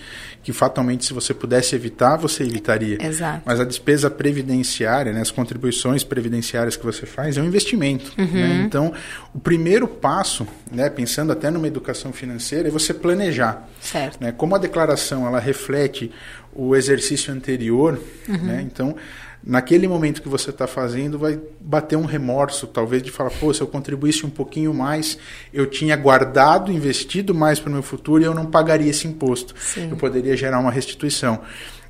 que 0.44 0.52
fatalmente, 0.52 1.06
se 1.06 1.14
você 1.14 1.34
pudesse 1.34 1.74
evitar, 1.76 2.18
você 2.18 2.44
evitaria. 2.44 2.98
Exato. 3.02 3.44
Mas 3.46 3.60
a 3.60 3.64
despesa 3.64 4.10
previdenciária, 4.10 5.14
né, 5.14 5.22
as 5.22 5.32
contribuições 5.32 6.04
previdenciárias 6.04 6.76
que 6.76 6.86
você 6.86 7.06
faz, 7.06 7.38
é 7.38 7.42
um 7.42 7.46
investimento. 7.46 8.12
Uhum. 8.18 8.26
né? 8.26 8.64
Então, 8.66 8.94
o 9.34 9.40
primeiro 9.40 9.88
passo, 9.88 10.46
né, 10.72 10.90
pensando 10.90 11.32
até 11.32 11.50
numa 11.50 11.68
educação 11.68 12.12
financeira, 12.12 12.68
é 12.68 12.72
você 12.72 12.94
planejar. 12.94 13.68
Certo. 13.80 14.22
Né? 14.22 14.32
Como 14.32 14.54
a 14.56 14.58
declaração 14.58 15.26
ela 15.26 15.40
reflete 15.40 16.12
o 16.54 16.76
exercício 16.76 17.34
anterior, 17.34 18.00
Uhum. 18.28 18.38
né? 18.38 18.62
então 18.66 18.96
naquele 19.44 19.88
momento 19.88 20.22
que 20.22 20.28
você 20.28 20.50
está 20.50 20.68
fazendo 20.68 21.18
vai 21.18 21.40
bater 21.60 21.96
um 21.96 22.06
remorso, 22.06 22.68
talvez 22.68 23.02
de 23.02 23.12
falar, 23.12 23.32
pô, 23.32 23.54
se 23.54 23.62
eu 23.62 23.68
contribuísse 23.68 24.26
um 24.26 24.30
pouquinho 24.30 24.74
mais, 24.74 25.18
eu 25.54 25.66
tinha 25.66 25.96
guardado, 25.96 26.72
investido 26.72 27.34
mais 27.34 27.60
para 27.60 27.70
o 27.70 27.74
meu 27.74 27.84
futuro 27.84 28.22
e 28.22 28.26
eu 28.26 28.34
não 28.34 28.46
pagaria 28.46 28.90
esse 28.90 29.08
imposto. 29.08 29.54
Sim. 29.60 29.90
Eu 29.90 29.98
poderia 29.98 30.36
gerar 30.36 30.60
uma 30.60 30.72
restituição. 30.72 31.42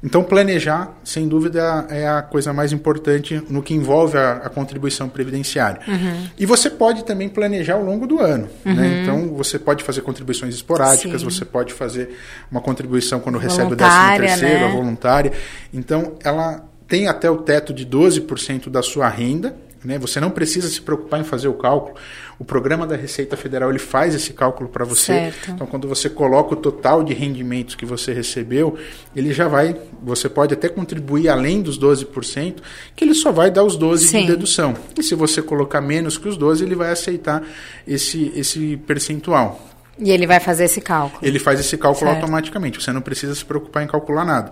Então, 0.03 0.23
planejar, 0.23 0.95
sem 1.03 1.27
dúvida, 1.27 1.87
é 1.89 2.07
a 2.07 2.21
coisa 2.21 2.53
mais 2.53 2.71
importante 2.71 3.41
no 3.49 3.63
que 3.63 3.73
envolve 3.73 4.17
a, 4.17 4.33
a 4.33 4.49
contribuição 4.49 5.09
previdenciária. 5.09 5.81
Uhum. 5.87 6.27
E 6.37 6.45
você 6.45 6.69
pode 6.69 7.03
também 7.03 7.27
planejar 7.27 7.73
ao 7.73 7.83
longo 7.83 8.05
do 8.05 8.19
ano. 8.19 8.47
Né? 8.63 9.01
Então, 9.01 9.33
você 9.33 9.57
pode 9.57 9.83
fazer 9.83 10.01
contribuições 10.01 10.53
esporádicas, 10.53 11.21
Sim. 11.21 11.29
você 11.29 11.43
pode 11.43 11.73
fazer 11.73 12.15
uma 12.51 12.61
contribuição 12.61 13.19
quando 13.19 13.37
recebe 13.37 13.73
o 13.73 13.75
décimo 13.75 13.97
Voluntária, 13.97 14.27
terceiro, 14.27 14.59
né? 14.59 14.65
a 14.65 14.71
voluntária. 14.71 15.31
Então, 15.73 16.13
ela 16.23 16.66
tem 16.87 17.07
até 17.07 17.29
o 17.29 17.37
teto 17.37 17.73
de 17.73 17.85
12% 17.85 18.69
da 18.69 18.81
sua 18.81 19.09
renda. 19.09 19.55
Né? 19.83 19.99
Você 19.99 20.19
não 20.19 20.31
precisa 20.31 20.67
se 20.67 20.81
preocupar 20.81 21.19
em 21.19 21.23
fazer 21.23 21.47
o 21.47 21.53
cálculo. 21.53 21.95
O 22.39 22.45
programa 22.45 22.85
da 22.85 22.95
Receita 22.95 23.37
Federal 23.37 23.69
ele 23.69 23.79
faz 23.79 24.13
esse 24.15 24.33
cálculo 24.33 24.69
para 24.69 24.83
você. 24.83 25.13
Certo. 25.13 25.51
Então, 25.51 25.67
quando 25.67 25.87
você 25.87 26.09
coloca 26.09 26.53
o 26.53 26.57
total 26.57 27.03
de 27.03 27.13
rendimentos 27.13 27.75
que 27.75 27.85
você 27.85 28.13
recebeu, 28.13 28.77
ele 29.15 29.33
já 29.33 29.47
vai. 29.47 29.75
Você 30.03 30.27
pode 30.27 30.53
até 30.53 30.67
contribuir 30.67 31.29
além 31.29 31.61
dos 31.61 31.79
12%, 31.79 32.55
que 32.95 33.03
ele 33.03 33.13
só 33.13 33.31
vai 33.31 33.51
dar 33.51 33.63
os 33.63 33.77
12% 33.77 33.97
Sim. 33.97 34.21
de 34.21 34.27
dedução. 34.27 34.75
E 34.97 35.03
se 35.03 35.15
você 35.15 35.41
colocar 35.41 35.81
menos 35.81 36.17
que 36.17 36.27
os 36.27 36.37
12%, 36.37 36.61
ele 36.61 36.75
vai 36.75 36.91
aceitar 36.91 37.43
esse, 37.87 38.31
esse 38.35 38.77
percentual. 38.77 39.61
E 39.99 40.11
ele 40.11 40.27
vai 40.27 40.39
fazer 40.39 40.65
esse 40.65 40.79
cálculo. 40.79 41.19
Ele 41.23 41.39
faz 41.39 41.59
esse 41.59 41.75
cálculo 41.75 42.11
Certo. 42.11 42.21
automaticamente. 42.21 42.81
Você 42.81 42.91
não 42.91 43.01
precisa 43.01 43.33
se 43.33 43.43
preocupar 43.43 43.83
em 43.83 43.87
calcular 43.87 44.25
nada. 44.25 44.51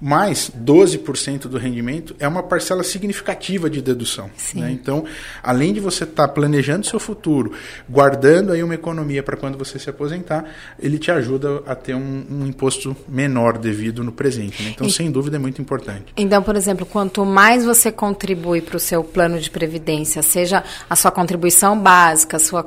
Mas 0.00 0.50
12% 0.56 1.42
do 1.48 1.56
rendimento 1.56 2.14
é 2.18 2.28
uma 2.28 2.42
parcela 2.42 2.82
significativa 2.82 3.70
de 3.70 3.80
dedução. 3.80 4.30
Né? 4.54 4.70
Então, 4.70 5.04
além 5.42 5.72
de 5.72 5.80
você 5.80 6.04
estar 6.04 6.28
planejando 6.28 6.86
seu 6.86 7.00
futuro, 7.00 7.52
guardando 7.88 8.52
aí 8.52 8.62
uma 8.62 8.74
economia 8.74 9.22
para 9.22 9.36
quando 9.36 9.56
você 9.56 9.78
se 9.78 9.88
aposentar, 9.88 10.44
ele 10.78 10.98
te 10.98 11.10
ajuda 11.10 11.62
a 11.66 11.74
ter 11.74 11.94
um, 11.94 12.24
um 12.30 12.46
imposto 12.46 12.96
menor 13.08 13.56
devido 13.58 14.04
no 14.04 14.12
presente. 14.12 14.62
né? 14.62 14.70
Então, 14.74 14.86
E- 14.86 14.90
sem 14.92 15.10
dúvida, 15.10 15.36
é 15.36 15.38
muito 15.38 15.60
importante. 15.62 16.12
Então, 16.16 16.42
por 16.42 16.56
exemplo, 16.56 16.84
quanto 16.84 17.24
mais 17.24 17.64
você 17.64 17.90
contribui 17.90 18.60
para 18.60 18.76
o 18.76 18.80
seu 18.80 19.02
plano 19.02 19.38
de 19.38 19.50
previdência, 19.50 20.22
seja 20.22 20.62
a 20.88 20.96
sua 20.96 21.10
contribuição 21.10 21.78
básica, 21.78 22.38
sua 22.38 22.64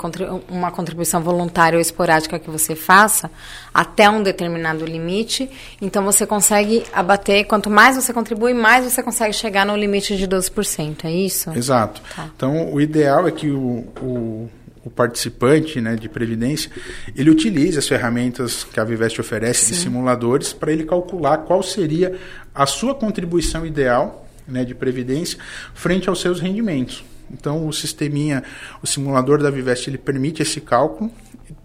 uma 0.49 0.71
contribuição 0.71 1.21
voluntária 1.21 1.77
ou 1.77 1.81
esporádica 1.81 2.39
que 2.39 2.49
você 2.49 2.75
faça, 2.75 3.29
até 3.77 4.09
um 4.09 4.23
determinado 4.23 4.83
limite, 4.83 5.47
então 5.79 6.03
você 6.03 6.25
consegue 6.25 6.83
abater, 6.91 7.45
quanto 7.45 7.69
mais 7.69 7.95
você 7.95 8.11
contribui, 8.11 8.51
mais 8.51 8.91
você 8.91 9.03
consegue 9.03 9.33
chegar 9.33 9.67
no 9.67 9.77
limite 9.77 10.17
de 10.17 10.27
12%, 10.27 11.05
é 11.05 11.11
isso? 11.11 11.51
Exato. 11.51 12.01
Tá. 12.15 12.27
Então, 12.35 12.73
o 12.73 12.81
ideal 12.81 13.27
é 13.27 13.31
que 13.31 13.51
o, 13.51 13.85
o, 14.01 14.49
o 14.83 14.89
participante 14.89 15.79
né, 15.79 15.95
de 15.95 16.09
previdência 16.09 16.71
ele 17.15 17.29
utilize 17.29 17.77
as 17.77 17.87
ferramentas 17.87 18.63
que 18.63 18.79
a 18.79 18.83
Vivest 18.83 19.21
oferece 19.21 19.71
de 19.71 19.77
simuladores 19.77 20.53
para 20.53 20.71
ele 20.71 20.83
calcular 20.83 21.37
qual 21.37 21.61
seria 21.61 22.17
a 22.55 22.65
sua 22.65 22.95
contribuição 22.95 23.63
ideal 23.63 24.27
né, 24.47 24.65
de 24.65 24.73
previdência 24.73 25.37
frente 25.75 26.09
aos 26.09 26.19
seus 26.19 26.39
rendimentos. 26.39 27.05
Então, 27.31 27.67
o 27.67 27.73
sisteminha, 27.73 28.43
o 28.81 28.87
simulador 28.87 29.41
da 29.41 29.49
Vivest, 29.49 29.87
ele 29.89 29.97
permite 29.97 30.41
esse 30.41 30.61
cálculo 30.61 31.11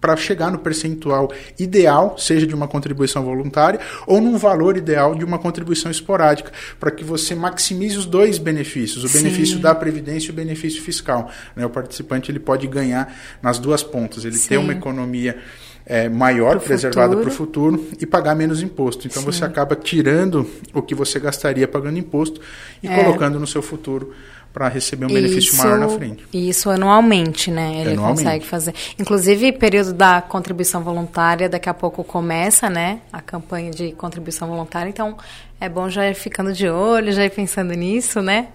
para 0.01 0.17
chegar 0.17 0.51
no 0.51 0.59
percentual 0.59 1.31
ideal, 1.59 2.17
seja 2.19 2.47
de 2.47 2.55
uma 2.55 2.69
contribuição 2.69 3.25
voluntária 3.25 3.81
ou 4.07 4.21
num 4.21 4.37
valor 4.37 4.77
ideal 4.77 5.15
de 5.15 5.25
uma 5.25 5.39
contribuição 5.39 5.91
esporádica, 5.91 6.53
para 6.79 6.91
que 6.91 7.05
você 7.05 7.35
maximize 7.35 7.97
os 7.97 8.07
dois 8.07 8.39
benefícios, 8.39 9.05
o 9.05 9.09
Sim. 9.09 9.23
benefício 9.23 9.59
da 9.59 9.75
previdência 9.75 10.29
e 10.29 10.33
o 10.33 10.35
benefício 10.35 10.83
fiscal. 10.83 11.31
né? 11.57 11.65
O 11.67 11.71
participante 11.71 12.31
ele 12.31 12.39
pode 12.41 12.67
ganhar 12.67 13.13
nas 13.41 13.59
duas 13.59 13.83
pontas, 13.83 14.25
ele 14.25 14.37
Sim. 14.37 14.49
ter 14.51 14.57
uma 14.59 14.73
economia 14.73 15.37
é, 15.85 16.09
maior, 16.09 16.59
Pro 16.59 16.67
preservada 16.69 17.17
para 17.17 17.29
o 17.29 17.33
futuro 17.33 17.89
e 18.01 18.07
pagar 18.07 18.37
menos 18.37 18.63
imposto. 18.63 19.07
Então 19.09 19.23
você 19.23 19.45
acaba 19.45 19.75
tirando 19.75 20.49
o 20.73 20.81
que 20.81 20.95
você 20.95 21.19
gastaria 21.19 21.67
pagando 21.67 21.99
imposto 21.99 22.41
e 22.83 22.87
É. 22.87 23.03
colocando 23.03 23.39
no 23.41 23.47
seu 23.49 23.63
futuro 23.63 24.13
para 24.53 24.69
receber 24.69 25.07
um 25.07 25.09
benefício 25.09 25.57
maior 25.57 25.79
na 25.79 25.89
frente. 25.89 26.25
Isso 26.33 26.69
anualmente, 26.69 27.51
né? 27.51 27.81
Ele 27.81 27.93
Anualmente. 27.93 28.23
consegue 28.25 28.47
fazer. 28.47 28.75
Inclusive, 28.99 29.53
período 29.53 29.93
da 29.93 30.21
contribuição 30.21 30.83
voluntária, 30.83 31.49
daqui 31.49 31.69
a 31.69 31.75
pouco 31.75 32.05
começa, 32.05 32.69
né? 32.69 33.01
A 33.13 33.21
campanha 33.23 33.71
de 33.71 33.93
contribuição 33.93 34.47
voluntária. 34.49 34.91
Então, 34.91 35.17
é 35.61 35.69
bom 35.69 35.89
já 35.89 36.07
ir 36.09 36.15
ficando 36.15 36.53
de 36.53 36.69
olho, 36.69 37.13
já 37.13 37.25
ir 37.25 37.31
pensando 37.31 37.73
nisso, 37.73 38.21
né? 38.21 38.49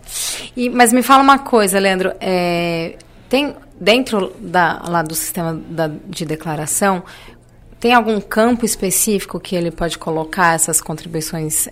E, 0.56 0.70
mas 0.70 0.94
me 0.94 1.02
fala 1.02 1.24
uma 1.24 1.40
coisa, 1.40 1.80
Leandro. 1.80 2.12
é, 2.22 2.96
tem 3.30 3.56
dentro 3.80 4.34
da, 4.40 4.82
lá 4.88 5.02
do 5.02 5.14
sistema 5.16 5.54
da- 5.70 5.92
de 6.08 6.26
declaração. 6.26 7.04
Tem 7.80 7.94
algum 7.94 8.20
campo 8.20 8.66
específico 8.66 9.40
que 9.40 9.56
ele 9.56 9.70
pode 9.70 9.98
colocar 9.98 10.56
essas 10.56 10.82
contribuições 10.82 11.68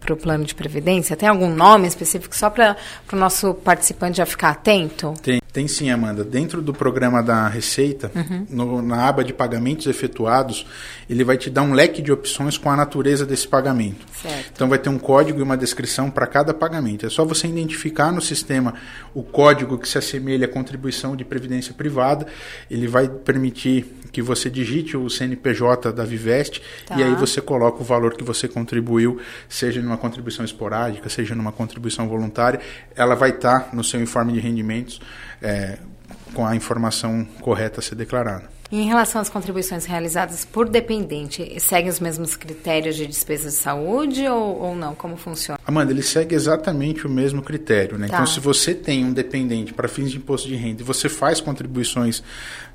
para 0.00 0.12
o 0.12 0.16
plano 0.16 0.44
de 0.44 0.54
previdência? 0.54 1.16
Tem 1.16 1.28
algum 1.28 1.48
nome 1.48 1.86
específico 1.86 2.36
só 2.36 2.50
para 2.50 2.76
o 3.12 3.16
nosso 3.16 3.54
participante 3.54 4.16
já 4.16 4.26
ficar 4.26 4.50
atento? 4.50 5.14
Tem, 5.22 5.40
tem 5.58 5.66
sim, 5.66 5.90
Amanda. 5.90 6.22
Dentro 6.22 6.62
do 6.62 6.72
programa 6.72 7.20
da 7.20 7.48
Receita, 7.48 8.12
Uhum. 8.14 8.46
no- 8.48 8.80
na 8.80 9.08
aba 9.08 9.24
de 9.24 9.32
pagamentos 9.32 9.88
efetuados, 9.88 10.64
ele 11.10 11.24
vai 11.24 11.36
te 11.36 11.50
dar 11.50 11.62
um 11.62 11.72
leque 11.72 12.00
de 12.00 12.12
opções 12.12 12.56
com 12.56 12.70
a 12.70 12.76
natureza 12.76 13.26
desse 13.26 13.48
pagamento. 13.48 14.06
Certo. 14.22 14.52
Então 14.54 14.68
vai 14.68 14.78
ter 14.78 14.88
um 14.88 14.98
código 15.00 15.40
e 15.40 15.42
uma 15.42 15.56
descrição 15.56 16.12
para 16.12 16.28
cada 16.28 16.54
pagamento. 16.54 17.04
É 17.04 17.10
só 17.10 17.24
você 17.24 17.48
identificar 17.48 18.12
no 18.12 18.20
sistema 18.22 18.72
o 19.12 19.20
código 19.24 19.76
que 19.78 19.88
se 19.88 19.98
assemelha 19.98 20.44
à 20.46 20.48
contribuição 20.48 21.16
de 21.16 21.24
previdência 21.24 21.74
privada. 21.74 22.24
Ele 22.70 22.86
vai 22.86 23.08
permitir 23.08 23.84
que 24.12 24.22
você 24.22 24.48
digite 24.48 24.96
o 24.96 25.10
CNPJ 25.10 25.92
da 25.92 26.04
Vivest 26.04 26.62
Tá. 26.86 26.96
e 26.96 27.02
aí 27.02 27.14
você 27.16 27.40
coloca 27.40 27.82
o 27.82 27.84
valor 27.84 28.14
que 28.14 28.22
você 28.22 28.46
contribuiu, 28.46 29.18
seja 29.48 29.82
numa 29.82 29.96
contribuição 29.98 30.44
esporádica, 30.44 31.08
seja 31.08 31.34
numa 31.34 31.50
contribuição 31.50 32.08
voluntária. 32.08 32.60
Ela 32.94 33.16
vai 33.16 33.30
estar 33.30 33.70
no 33.72 33.82
seu 33.82 34.00
informe 34.00 34.32
de 34.34 34.38
rendimentos 34.40 35.00
é, 35.42 35.78
com 36.34 36.46
a 36.46 36.54
informação 36.54 37.24
correta 37.40 37.80
a 37.80 37.82
ser 37.82 37.94
declarada. 37.94 38.57
Em 38.70 38.86
relação 38.86 39.18
às 39.18 39.30
contribuições 39.30 39.86
realizadas 39.86 40.44
por 40.44 40.68
dependente, 40.68 41.58
seguem 41.58 41.88
os 41.88 41.98
mesmos 41.98 42.36
critérios 42.36 42.96
de 42.96 43.06
despesa 43.06 43.48
de 43.48 43.54
saúde 43.54 44.28
ou, 44.28 44.60
ou 44.60 44.76
não? 44.76 44.94
Como 44.94 45.16
funciona? 45.16 45.58
Amanda, 45.66 45.90
ele 45.90 46.02
segue 46.02 46.34
exatamente 46.34 47.06
o 47.06 47.10
mesmo 47.10 47.40
critério. 47.40 47.96
Né? 47.96 48.08
Tá. 48.08 48.16
Então, 48.16 48.26
se 48.26 48.38
você 48.40 48.74
tem 48.74 49.06
um 49.06 49.12
dependente 49.12 49.72
para 49.72 49.88
fins 49.88 50.10
de 50.10 50.18
imposto 50.18 50.46
de 50.46 50.54
renda 50.54 50.82
e 50.82 50.84
você 50.84 51.08
faz 51.08 51.40
contribuições 51.40 52.22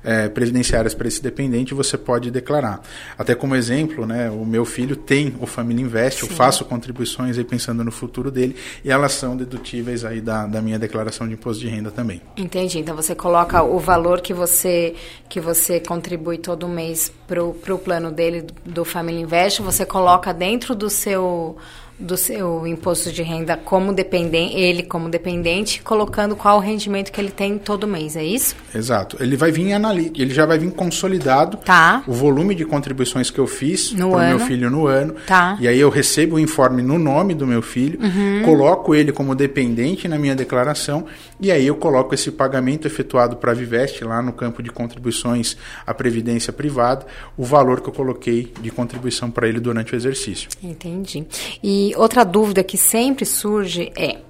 eh, 0.02 0.28
previdenciárias 0.28 0.94
para 0.94 1.06
esse 1.06 1.22
dependente, 1.22 1.72
você 1.74 1.96
pode 1.96 2.28
declarar. 2.28 2.82
Até 3.16 3.34
como 3.36 3.54
exemplo, 3.54 4.04
né, 4.04 4.28
o 4.30 4.44
meu 4.44 4.64
filho 4.64 4.96
tem 4.96 5.34
o 5.40 5.46
Família 5.46 5.82
Invest, 5.82 6.22
eu 6.22 6.28
Sim. 6.28 6.34
faço 6.34 6.64
contribuições 6.64 7.38
aí 7.38 7.44
pensando 7.44 7.84
no 7.84 7.92
futuro 7.92 8.30
dele 8.30 8.56
e 8.84 8.90
elas 8.90 9.12
são 9.12 9.36
dedutíveis 9.36 10.04
aí 10.04 10.20
da, 10.20 10.46
da 10.46 10.60
minha 10.60 10.78
declaração 10.78 11.26
de 11.28 11.34
imposto 11.34 11.62
de 11.62 11.68
renda 11.68 11.90
também. 11.90 12.20
Entendi. 12.36 12.80
Então 12.80 12.96
você 12.96 13.14
coloca 13.14 13.62
o 13.62 13.78
valor 13.78 14.20
que 14.20 14.34
você 14.34 14.94
que 15.28 15.40
você 15.40 15.80
contribui 15.84 16.38
todo 16.38 16.66
mês 16.66 17.12
para 17.26 17.44
o 17.44 17.78
plano 17.78 18.10
dele 18.10 18.46
do 18.64 18.84
Family 18.84 19.20
Invest, 19.20 19.62
você 19.62 19.86
coloca 19.86 20.32
dentro 20.32 20.74
do 20.74 20.90
seu 20.90 21.56
do 21.98 22.16
seu 22.16 22.66
imposto 22.66 23.12
de 23.12 23.22
renda 23.22 23.56
como 23.56 23.92
dependente, 23.92 24.56
ele 24.56 24.82
como 24.82 25.08
dependente, 25.08 25.80
colocando 25.82 26.34
qual 26.34 26.58
o 26.58 26.60
rendimento 26.60 27.12
que 27.12 27.20
ele 27.20 27.30
tem 27.30 27.56
todo 27.56 27.86
mês, 27.86 28.16
é 28.16 28.24
isso? 28.24 28.56
Exato. 28.74 29.16
Ele 29.20 29.36
vai 29.36 29.52
vir 29.52 29.72
analítico, 29.72 30.20
ele 30.20 30.34
já 30.34 30.44
vai 30.44 30.58
vir 30.58 30.70
consolidado 30.72 31.56
tá. 31.58 32.02
o 32.06 32.12
volume 32.12 32.54
de 32.54 32.64
contribuições 32.64 33.30
que 33.30 33.38
eu 33.38 33.46
fiz 33.46 33.92
para 33.92 34.06
o 34.06 34.18
meu 34.18 34.38
filho 34.40 34.70
no 34.70 34.86
ano. 34.86 35.14
Tá. 35.26 35.56
E 35.60 35.68
aí 35.68 35.78
eu 35.78 35.88
recebo 35.88 36.36
o 36.36 36.40
informe 36.40 36.82
no 36.82 36.98
nome 36.98 37.34
do 37.34 37.46
meu 37.46 37.62
filho, 37.62 37.98
uhum. 38.00 38.42
coloco 38.44 38.94
ele 38.94 39.12
como 39.12 39.34
dependente 39.34 40.08
na 40.08 40.18
minha 40.18 40.34
declaração 40.34 41.06
e 41.40 41.50
aí 41.50 41.66
eu 41.66 41.76
coloco 41.76 42.14
esse 42.14 42.30
pagamento 42.30 42.86
efetuado 42.86 43.36
para 43.36 43.50
a 43.50 43.54
Viveste 43.54 44.04
lá 44.04 44.22
no 44.22 44.32
campo 44.32 44.62
de 44.62 44.70
contribuições 44.70 45.56
à 45.86 45.92
previdência 45.92 46.52
privada, 46.52 47.06
o 47.36 47.44
valor 47.44 47.80
que 47.80 47.88
eu 47.88 47.92
coloquei 47.92 48.52
de 48.60 48.70
contribuição 48.70 49.30
para 49.30 49.48
ele 49.48 49.60
durante 49.60 49.94
o 49.94 49.96
exercício. 49.96 50.48
Entendi. 50.62 51.26
E 51.62 51.83
e 51.90 51.94
outra 51.96 52.24
dúvida 52.24 52.64
que 52.64 52.78
sempre 52.78 53.26
surge 53.26 53.92
é: 53.94 54.20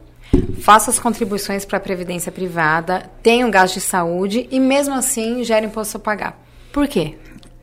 faça 0.61 0.90
as 0.90 0.99
contribuições 0.99 1.64
para 1.64 1.79
a 1.79 1.81
previdência 1.81 2.33
privada, 2.33 3.09
tenha 3.23 3.47
um 3.47 3.51
gasto 3.51 3.75
de 3.75 3.81
saúde 3.81 4.49
e 4.51 4.59
mesmo 4.59 4.95
assim 4.95 5.45
gera 5.45 5.64
imposto 5.64 5.97
a 5.97 6.01
pagar. 6.01 6.45
Por 6.73 6.88
quê? 6.88 7.14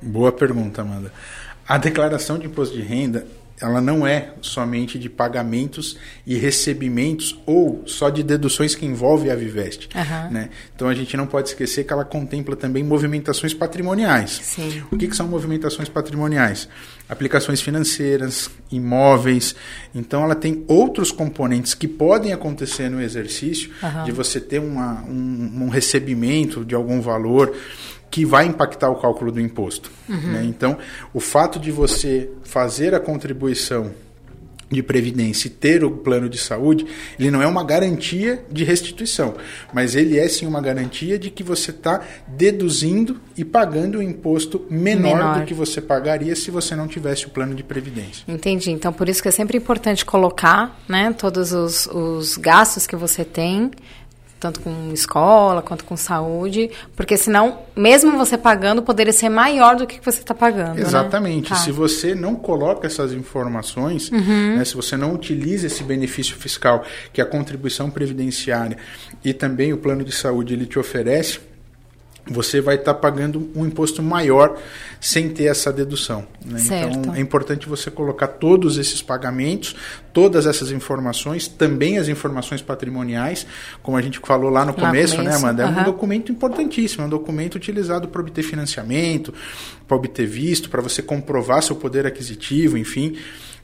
Boa 0.01 0.31
pergunta, 0.31 0.81
Amanda. 0.81 1.11
A 1.67 1.77
declaração 1.77 2.39
de 2.39 2.47
imposto 2.47 2.73
de 2.73 2.81
renda 2.81 3.27
ela 3.61 3.79
não 3.79 4.05
é 4.07 4.33
somente 4.41 4.97
de 4.97 5.07
pagamentos 5.07 5.97
e 6.25 6.35
recebimentos 6.35 7.39
ou 7.45 7.83
só 7.85 8.09
de 8.09 8.23
deduções 8.23 8.73
que 8.73 8.85
envolve 8.85 9.29
a 9.29 9.35
Viveste. 9.35 9.87
Uhum. 9.95 10.31
Né? 10.31 10.49
Então 10.75 10.87
a 10.89 10.95
gente 10.95 11.15
não 11.15 11.27
pode 11.27 11.49
esquecer 11.49 11.83
que 11.83 11.93
ela 11.93 12.03
contempla 12.03 12.55
também 12.55 12.83
movimentações 12.83 13.53
patrimoniais. 13.53 14.41
Sim. 14.43 14.83
O 14.91 14.97
que, 14.97 15.07
que 15.07 15.15
são 15.15 15.27
movimentações 15.27 15.87
patrimoniais? 15.87 16.67
Aplicações 17.07 17.61
financeiras, 17.61 18.49
imóveis. 18.71 19.55
Então 19.93 20.23
ela 20.23 20.35
tem 20.35 20.65
outros 20.67 21.11
componentes 21.11 21.75
que 21.75 21.87
podem 21.87 22.33
acontecer 22.33 22.89
no 22.89 23.01
exercício 23.01 23.69
uhum. 23.83 24.03
de 24.05 24.11
você 24.11 24.39
ter 24.39 24.59
uma, 24.59 25.03
um, 25.03 25.65
um 25.65 25.69
recebimento 25.69 26.65
de 26.65 26.73
algum 26.73 26.99
valor 26.99 27.55
que 28.11 28.25
vai 28.25 28.45
impactar 28.45 28.89
o 28.89 28.95
cálculo 28.95 29.31
do 29.31 29.39
imposto. 29.39 29.89
Uhum. 30.07 30.33
Né? 30.33 30.43
Então, 30.43 30.77
o 31.13 31.19
fato 31.21 31.57
de 31.57 31.71
você 31.71 32.29
fazer 32.43 32.93
a 32.93 32.99
contribuição 32.99 33.91
de 34.71 34.81
previdência 34.81 35.47
e 35.47 35.51
ter 35.51 35.83
o 35.83 35.91
plano 35.91 36.29
de 36.29 36.37
saúde, 36.37 36.85
ele 37.19 37.29
não 37.29 37.41
é 37.41 37.47
uma 37.47 37.63
garantia 37.63 38.43
de 38.49 38.63
restituição, 38.63 39.35
mas 39.73 39.95
ele 39.95 40.17
é 40.17 40.27
sim 40.29 40.45
uma 40.45 40.61
garantia 40.61 41.19
de 41.19 41.29
que 41.29 41.43
você 41.43 41.71
está 41.71 42.01
deduzindo 42.25 43.19
e 43.37 43.43
pagando 43.43 43.99
um 43.99 44.01
imposto 44.01 44.65
menor, 44.69 45.17
menor, 45.17 45.39
do 45.39 45.45
que 45.45 45.53
você 45.53 45.81
pagaria 45.81 46.35
se 46.35 46.49
você 46.49 46.75
não 46.75 46.87
tivesse 46.87 47.27
o 47.27 47.29
plano 47.29 47.53
de 47.53 47.63
previdência. 47.63 48.23
Entendi. 48.27 48.71
Então, 48.71 48.93
por 48.93 49.09
isso 49.09 49.21
que 49.21 49.27
é 49.27 49.31
sempre 49.31 49.57
importante 49.57 50.05
colocar 50.05 50.79
né, 50.87 51.13
todos 51.17 51.51
os, 51.51 51.87
os 51.87 52.37
gastos 52.37 52.87
que 52.87 52.95
você 52.95 53.25
tem 53.25 53.71
tanto 54.41 54.59
com 54.59 54.91
escola 54.91 55.61
quanto 55.61 55.85
com 55.85 55.95
saúde, 55.95 56.71
porque 56.95 57.15
senão, 57.15 57.59
mesmo 57.75 58.17
você 58.17 58.39
pagando, 58.39 58.81
poderia 58.81 59.13
ser 59.13 59.29
maior 59.29 59.75
do 59.75 59.85
que 59.85 60.03
você 60.03 60.19
está 60.19 60.33
pagando. 60.33 60.75
Né? 60.75 60.81
Exatamente. 60.81 61.51
Né? 61.51 61.55
Tá. 61.55 61.63
Se 61.63 61.71
você 61.71 62.15
não 62.15 62.35
coloca 62.35 62.87
essas 62.87 63.13
informações, 63.13 64.11
uhum. 64.11 64.57
né, 64.57 64.65
se 64.65 64.75
você 64.75 64.97
não 64.97 65.13
utiliza 65.13 65.67
esse 65.67 65.83
benefício 65.83 66.35
fiscal 66.35 66.83
que 67.13 67.21
a 67.21 67.25
contribuição 67.25 67.91
previdenciária 67.91 68.77
e 69.23 69.31
também 69.31 69.71
o 69.73 69.77
plano 69.77 70.03
de 70.03 70.11
saúde 70.11 70.55
ele 70.55 70.65
te 70.65 70.79
oferece, 70.79 71.39
você 72.25 72.61
vai 72.61 72.75
estar 72.75 72.93
tá 72.93 72.99
pagando 72.99 73.51
um 73.55 73.65
imposto 73.65 74.01
maior 74.03 74.57
sem 74.99 75.29
ter 75.29 75.45
essa 75.45 75.73
dedução. 75.73 76.27
Né? 76.45 76.61
Então 76.63 77.15
é 77.15 77.19
importante 77.19 77.67
você 77.67 77.89
colocar 77.89 78.27
todos 78.27 78.77
esses 78.77 79.01
pagamentos, 79.01 79.75
todas 80.13 80.45
essas 80.45 80.71
informações, 80.71 81.47
também 81.47 81.97
as 81.97 82.07
informações 82.07 82.61
patrimoniais, 82.61 83.45
como 83.81 83.97
a 83.97 84.01
gente 84.01 84.19
falou 84.19 84.49
lá 84.49 84.63
no 84.63 84.73
começo, 84.73 85.15
começo 85.15 85.21
né, 85.23 85.35
Amanda? 85.35 85.63
É 85.63 85.65
uhum. 85.65 85.81
um 85.81 85.83
documento 85.83 86.31
importantíssimo, 86.31 87.03
é 87.03 87.07
um 87.07 87.09
documento 87.09 87.55
utilizado 87.55 88.07
para 88.07 88.21
obter 88.21 88.43
financiamento, 88.43 89.33
para 89.87 89.97
obter 89.97 90.27
visto, 90.27 90.69
para 90.69 90.81
você 90.81 91.01
comprovar 91.01 91.63
seu 91.63 91.75
poder 91.75 92.05
aquisitivo, 92.05 92.77
enfim. 92.77 93.17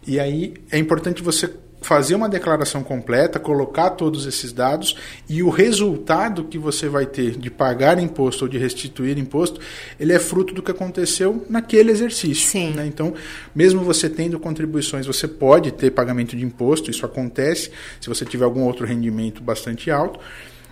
E 0.05 0.19
aí 0.19 0.55
é 0.71 0.77
importante 0.77 1.21
você 1.21 1.53
fazer 1.81 2.15
uma 2.15 2.27
declaração 2.27 2.83
completa, 2.83 3.39
colocar 3.39 3.91
todos 3.91 4.25
esses 4.25 4.51
dados 4.51 4.95
e 5.29 5.41
o 5.43 5.49
resultado 5.49 6.43
que 6.43 6.57
você 6.57 6.89
vai 6.89 7.05
ter 7.05 7.37
de 7.37 7.49
pagar 7.49 7.99
imposto 7.99 8.45
ou 8.45 8.49
de 8.49 8.57
restituir 8.57 9.17
imposto, 9.17 9.59
ele 9.99 10.13
é 10.13 10.19
fruto 10.19 10.53
do 10.53 10.61
que 10.61 10.71
aconteceu 10.71 11.45
naquele 11.49 11.91
exercício. 11.91 12.49
Sim. 12.49 12.73
Né? 12.73 12.85
Então, 12.87 13.13
mesmo 13.55 13.83
você 13.83 14.09
tendo 14.09 14.39
contribuições, 14.39 15.05
você 15.05 15.27
pode 15.27 15.71
ter 15.71 15.91
pagamento 15.91 16.35
de 16.35 16.43
imposto, 16.43 16.91
isso 16.91 17.05
acontece 17.05 17.71
se 18.01 18.09
você 18.09 18.25
tiver 18.25 18.45
algum 18.45 18.63
outro 18.63 18.85
rendimento 18.85 19.41
bastante 19.41 19.91
alto 19.91 20.19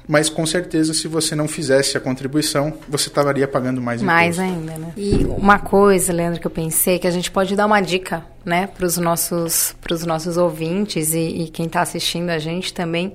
mas 0.07 0.29
com 0.29 0.45
certeza 0.45 0.93
se 0.93 1.07
você 1.07 1.35
não 1.35 1.47
fizesse 1.47 1.97
a 1.97 1.99
contribuição, 1.99 2.73
você 2.87 3.09
estaria 3.09 3.47
pagando 3.47 3.81
mais 3.81 4.01
imposto. 4.01 4.15
Mais 4.15 4.39
ainda, 4.39 4.77
né? 4.77 4.93
E 4.95 5.25
uma 5.25 5.59
coisa, 5.59 6.13
Leandro, 6.13 6.39
que 6.39 6.47
eu 6.47 6.51
pensei, 6.51 6.99
que 6.99 7.07
a 7.07 7.11
gente 7.11 7.31
pode 7.31 7.55
dar 7.55 7.65
uma 7.65 7.81
dica, 7.81 8.23
né, 8.43 8.67
para 8.67 8.85
os 8.85 8.97
nossos, 8.97 9.75
nossos 10.05 10.37
ouvintes 10.37 11.13
e, 11.13 11.43
e 11.43 11.47
quem 11.49 11.65
está 11.65 11.81
assistindo 11.81 12.29
a 12.29 12.37
gente 12.37 12.73
também, 12.73 13.11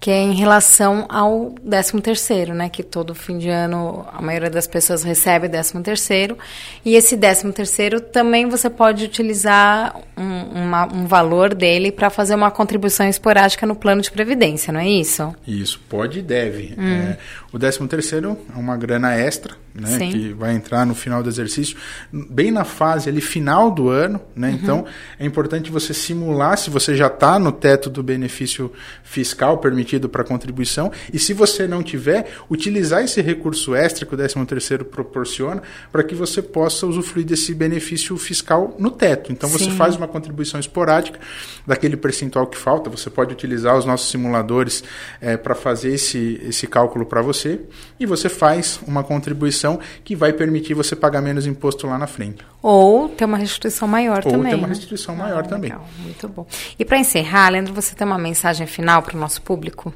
que 0.00 0.10
é 0.10 0.18
em 0.18 0.32
relação 0.32 1.04
ao 1.10 1.50
13 1.50 2.00
terceiro, 2.00 2.54
né? 2.54 2.70
Que 2.70 2.82
todo 2.82 3.14
fim 3.14 3.36
de 3.36 3.50
ano 3.50 4.06
a 4.10 4.22
maioria 4.22 4.48
das 4.48 4.66
pessoas 4.66 5.02
recebe 5.02 5.46
13 5.46 5.82
terceiro. 5.82 6.38
E 6.82 6.96
esse 6.96 7.18
13 7.18 7.52
terceiro 7.52 8.00
também 8.00 8.48
você 8.48 8.70
pode 8.70 9.04
utilizar 9.04 9.94
um, 10.16 10.62
uma, 10.62 10.86
um 10.86 11.06
valor 11.06 11.54
dele 11.54 11.92
para 11.92 12.08
fazer 12.08 12.34
uma 12.34 12.50
contribuição 12.50 13.06
esporádica 13.06 13.66
no 13.66 13.76
plano 13.76 14.00
de 14.00 14.10
previdência, 14.10 14.72
não 14.72 14.80
é 14.80 14.88
isso? 14.88 15.36
Isso, 15.46 15.78
pode 15.86 16.20
e 16.20 16.22
deve. 16.22 16.74
Hum. 16.78 17.10
É, 17.10 17.18
o 17.52 17.58
13 17.58 17.86
terceiro 17.86 18.38
é 18.54 18.58
uma 18.58 18.78
grana 18.78 19.14
extra, 19.14 19.54
né? 19.74 19.98
Sim. 19.98 20.10
Que 20.10 20.32
vai 20.32 20.54
entrar 20.54 20.84
no 20.84 20.94
final 20.94 21.22
do 21.22 21.28
exercício, 21.28 21.76
bem 22.12 22.50
na 22.50 22.64
fase 22.64 23.08
ali 23.08 23.20
final 23.20 23.70
do 23.70 23.88
ano, 23.88 24.20
né? 24.34 24.48
Uhum. 24.48 24.54
Então 24.54 24.84
é 25.18 25.24
importante 25.24 25.70
você 25.70 25.94
simular 25.94 26.58
se 26.58 26.70
você 26.70 26.96
já 26.96 27.06
está 27.06 27.38
no 27.38 27.52
teto 27.52 27.88
do 27.88 28.02
benefício 28.02 28.72
fiscal 29.02 29.58
permitido 29.58 30.08
para 30.08 30.24
contribuição 30.24 30.90
e 31.12 31.18
se 31.18 31.32
você 31.32 31.66
não 31.66 31.82
tiver, 31.82 32.32
utilizar 32.50 33.02
esse 33.02 33.20
recurso 33.20 33.74
extra 33.74 34.04
que 34.04 34.14
o 34.14 34.16
13 34.16 34.44
terceiro 34.46 34.84
proporciona 34.84 35.62
para 35.92 36.02
que 36.02 36.14
você 36.14 36.42
possa 36.42 36.86
usufruir 36.86 37.26
desse 37.26 37.54
benefício 37.54 38.16
fiscal 38.16 38.74
no 38.78 38.90
teto. 38.90 39.32
Então 39.32 39.48
você 39.48 39.64
Sim. 39.64 39.76
faz 39.76 39.96
uma 39.96 40.08
contribuição 40.08 40.58
esporádica 40.58 41.18
daquele 41.66 41.96
percentual 41.96 42.46
que 42.46 42.56
falta, 42.56 42.90
você 42.90 43.08
pode 43.08 43.32
utilizar 43.32 43.76
os 43.76 43.84
nossos 43.84 44.10
simuladores 44.10 44.82
é, 45.20 45.36
para 45.36 45.54
fazer 45.54 45.94
esse, 45.94 46.40
esse 46.44 46.66
cálculo 46.66 47.06
para 47.06 47.22
você 47.22 47.60
e 47.98 48.06
você 48.06 48.28
faz 48.28 48.80
uma 48.86 49.02
contribuição 49.02 49.59
que 50.04 50.14
vai 50.16 50.32
permitir 50.32 50.74
você 50.74 50.94
pagar 50.96 51.20
menos 51.20 51.46
imposto 51.46 51.86
lá 51.86 51.98
na 51.98 52.06
frente. 52.06 52.44
Ou 52.62 53.08
ter 53.08 53.24
uma 53.24 53.36
restituição 53.36 53.86
maior 53.88 54.22
Ou 54.24 54.32
também. 54.32 54.50
ter 54.50 54.56
uma 54.56 54.66
né? 54.66 54.74
restituição 54.74 55.14
maior 55.16 55.40
Ah, 55.44 55.48
também. 55.48 55.70
Legal, 55.70 55.88
muito 56.00 56.28
bom. 56.28 56.46
E 56.78 56.84
para 56.84 56.98
encerrar, 56.98 57.48
Leandro, 57.50 57.74
você 57.74 57.94
tem 57.94 58.06
uma 58.06 58.18
mensagem 58.18 58.66
final 58.66 59.02
para 59.02 59.16
o 59.16 59.20
nosso 59.20 59.42
público? 59.42 59.92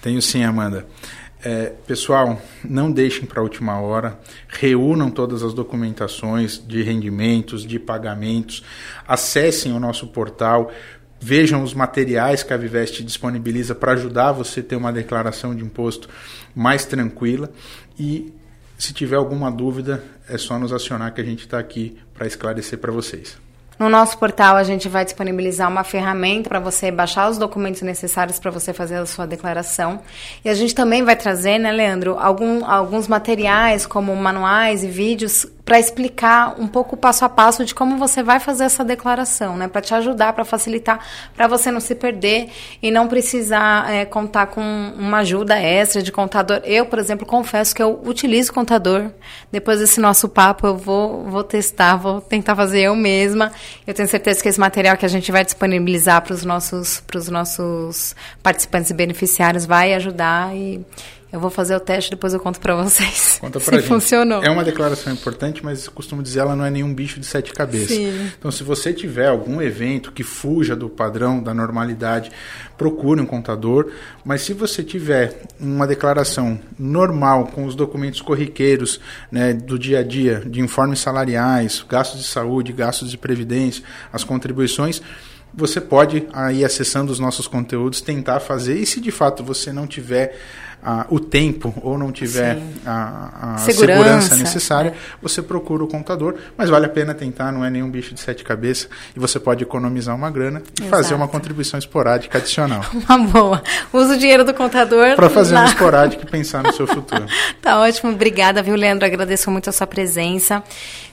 Tenho 0.00 0.20
sim, 0.20 0.44
Amanda. 0.44 0.86
É, 1.46 1.74
pessoal, 1.86 2.40
não 2.64 2.90
deixem 2.90 3.26
para 3.26 3.38
a 3.38 3.42
última 3.42 3.78
hora, 3.78 4.18
reúnam 4.48 5.10
todas 5.10 5.42
as 5.42 5.52
documentações 5.52 6.62
de 6.66 6.82
rendimentos, 6.82 7.66
de 7.66 7.78
pagamentos, 7.78 8.64
acessem 9.06 9.70
o 9.72 9.78
nosso 9.78 10.06
portal, 10.06 10.70
vejam 11.20 11.62
os 11.62 11.74
materiais 11.74 12.42
que 12.42 12.52
a 12.54 12.56
Viveste 12.56 13.02
disponibiliza 13.04 13.74
para 13.74 13.92
ajudar 13.92 14.32
você 14.32 14.60
a 14.60 14.62
ter 14.62 14.76
uma 14.76 14.90
declaração 14.90 15.54
de 15.54 15.62
imposto 15.62 16.08
mais 16.54 16.86
tranquila 16.86 17.50
e 17.98 18.32
se 18.78 18.92
tiver 18.92 19.16
alguma 19.16 19.50
dúvida 19.50 20.02
é 20.28 20.38
só 20.38 20.58
nos 20.58 20.72
acionar 20.72 21.12
que 21.12 21.20
a 21.20 21.24
gente 21.24 21.40
está 21.40 21.58
aqui 21.58 21.96
para 22.12 22.26
esclarecer 22.26 22.78
para 22.78 22.92
vocês. 22.92 23.36
No 23.78 23.88
nosso 23.88 24.16
portal, 24.18 24.56
a 24.56 24.62
gente 24.62 24.88
vai 24.88 25.04
disponibilizar 25.04 25.68
uma 25.68 25.82
ferramenta 25.82 26.48
para 26.48 26.60
você 26.60 26.92
baixar 26.92 27.28
os 27.28 27.38
documentos 27.38 27.82
necessários 27.82 28.38
para 28.38 28.50
você 28.50 28.72
fazer 28.72 28.96
a 28.96 29.06
sua 29.06 29.26
declaração. 29.26 30.00
E 30.44 30.48
a 30.48 30.54
gente 30.54 30.74
também 30.74 31.02
vai 31.02 31.16
trazer, 31.16 31.58
né, 31.58 31.72
Leandro, 31.72 32.16
algum, 32.16 32.64
alguns 32.64 33.08
materiais, 33.08 33.84
como 33.84 34.14
manuais 34.14 34.84
e 34.84 34.88
vídeos, 34.88 35.44
para 35.64 35.80
explicar 35.80 36.60
um 36.60 36.66
pouco 36.66 36.96
passo 36.96 37.24
a 37.24 37.28
passo 37.28 37.64
de 37.64 37.74
como 37.74 37.96
você 37.96 38.22
vai 38.22 38.38
fazer 38.38 38.64
essa 38.64 38.84
declaração, 38.84 39.56
né? 39.56 39.66
Para 39.66 39.80
te 39.80 39.94
ajudar, 39.94 40.34
para 40.34 40.44
facilitar, 40.44 41.00
para 41.34 41.48
você 41.48 41.70
não 41.70 41.80
se 41.80 41.94
perder 41.94 42.50
e 42.82 42.90
não 42.90 43.08
precisar 43.08 43.90
é, 43.90 44.04
contar 44.04 44.48
com 44.48 44.60
uma 44.60 45.18
ajuda 45.18 45.58
extra 45.58 46.02
de 46.02 46.12
contador. 46.12 46.60
Eu, 46.64 46.84
por 46.84 46.98
exemplo, 46.98 47.26
confesso 47.26 47.74
que 47.74 47.82
eu 47.82 47.98
utilizo 48.04 48.52
contador. 48.52 49.10
Depois 49.50 49.78
desse 49.78 50.00
nosso 50.00 50.28
papo, 50.28 50.66
eu 50.66 50.76
vou, 50.76 51.24
vou 51.24 51.42
testar, 51.42 51.96
vou 51.96 52.20
tentar 52.20 52.54
fazer 52.54 52.82
eu 52.82 52.94
mesma. 52.94 53.50
Eu 53.86 53.94
tenho 53.94 54.08
certeza 54.08 54.42
que 54.42 54.48
esse 54.48 54.60
material 54.60 54.98
que 54.98 55.06
a 55.06 55.08
gente 55.08 55.32
vai 55.32 55.44
disponibilizar 55.44 56.20
para 56.20 56.34
os 56.34 56.44
nossos, 56.44 57.02
nossos 57.30 58.14
participantes 58.42 58.90
e 58.90 58.94
beneficiários 58.94 59.64
vai 59.64 59.94
ajudar 59.94 60.54
e 60.54 60.84
Eu 61.34 61.40
vou 61.40 61.50
fazer 61.50 61.74
o 61.74 61.80
teste 61.80 62.12
depois 62.12 62.32
eu 62.32 62.38
conto 62.38 62.60
para 62.60 62.76
vocês. 62.76 63.38
Conta 63.40 63.58
pra 63.58 63.74
se 63.74 63.80
gente. 63.80 63.88
funcionou. 63.88 64.40
É 64.44 64.48
uma 64.48 64.62
declaração 64.62 65.12
importante, 65.12 65.64
mas 65.64 65.88
costumo 65.88 66.22
dizer 66.22 66.38
ela 66.38 66.54
não 66.54 66.64
é 66.64 66.70
nenhum 66.70 66.94
bicho 66.94 67.18
de 67.18 67.26
sete 67.26 67.52
cabeças. 67.52 67.88
Sim. 67.88 68.30
Então, 68.38 68.52
se 68.52 68.62
você 68.62 68.92
tiver 68.92 69.26
algum 69.26 69.60
evento 69.60 70.12
que 70.12 70.22
fuja 70.22 70.76
do 70.76 70.88
padrão, 70.88 71.42
da 71.42 71.52
normalidade, 71.52 72.30
procure 72.78 73.20
um 73.20 73.26
contador. 73.26 73.90
Mas 74.24 74.42
se 74.42 74.52
você 74.52 74.84
tiver 74.84 75.42
uma 75.58 75.88
declaração 75.88 76.56
normal, 76.78 77.48
com 77.48 77.64
os 77.64 77.74
documentos 77.74 78.20
corriqueiros 78.20 79.00
né, 79.28 79.52
do 79.52 79.76
dia 79.76 79.98
a 79.98 80.02
dia, 80.04 80.40
de 80.46 80.60
informes 80.60 81.00
salariais, 81.00 81.84
gastos 81.88 82.20
de 82.20 82.28
saúde, 82.28 82.72
gastos 82.72 83.10
de 83.10 83.18
previdência, 83.18 83.82
as 84.12 84.22
contribuições, 84.22 85.02
você 85.52 85.80
pode 85.80 86.28
aí 86.32 86.64
acessando 86.64 87.10
os 87.12 87.18
nossos 87.18 87.46
conteúdos 87.46 88.00
tentar 88.00 88.40
fazer 88.40 88.78
e 88.78 88.86
se 88.86 89.00
de 89.00 89.10
fato 89.10 89.42
você 89.42 89.72
não 89.72 89.86
tiver 89.86 90.36
ah, 90.84 91.06
o 91.08 91.18
tempo 91.18 91.72
ou 91.82 91.96
não 91.96 92.12
tiver 92.12 92.58
a, 92.84 93.54
a 93.54 93.58
segurança. 93.58 94.02
segurança. 94.02 94.36
necessária, 94.36 94.90
é. 94.90 94.94
você 95.22 95.40
procura 95.40 95.82
o 95.82 95.88
contador, 95.88 96.34
mas 96.58 96.68
vale 96.68 96.84
a 96.84 96.88
pena 96.90 97.14
tentar, 97.14 97.50
não 97.50 97.64
é 97.64 97.70
nenhum 97.70 97.90
bicho 97.90 98.12
de 98.12 98.20
sete 98.20 98.44
cabeças 98.44 98.88
e 99.16 99.18
você 99.18 99.40
pode 99.40 99.62
economizar 99.62 100.14
uma 100.14 100.30
grana 100.30 100.62
e 100.78 100.82
Exato. 100.82 100.90
fazer 100.90 101.14
uma 101.14 101.26
contribuição 101.26 101.78
esporádica 101.78 102.38
adicional. 102.38 102.84
Uma 103.08 103.18
boa. 103.18 103.62
Usa 103.92 104.14
o 104.14 104.18
dinheiro 104.18 104.44
do 104.44 104.52
contador 104.54 105.14
para 105.16 105.30
fazer 105.30 105.54
lá. 105.54 105.60
uma 105.60 105.68
esporádica 105.68 106.22
e 106.22 106.26
pensar 106.26 106.62
no 106.62 106.72
seu 106.72 106.86
futuro. 106.86 107.26
tá 107.62 107.80
ótimo, 107.80 108.10
obrigada, 108.12 108.62
viu, 108.62 108.74
Leandro? 108.74 109.06
Agradeço 109.06 109.50
muito 109.50 109.68
a 109.70 109.72
sua 109.72 109.86
presença. 109.86 110.62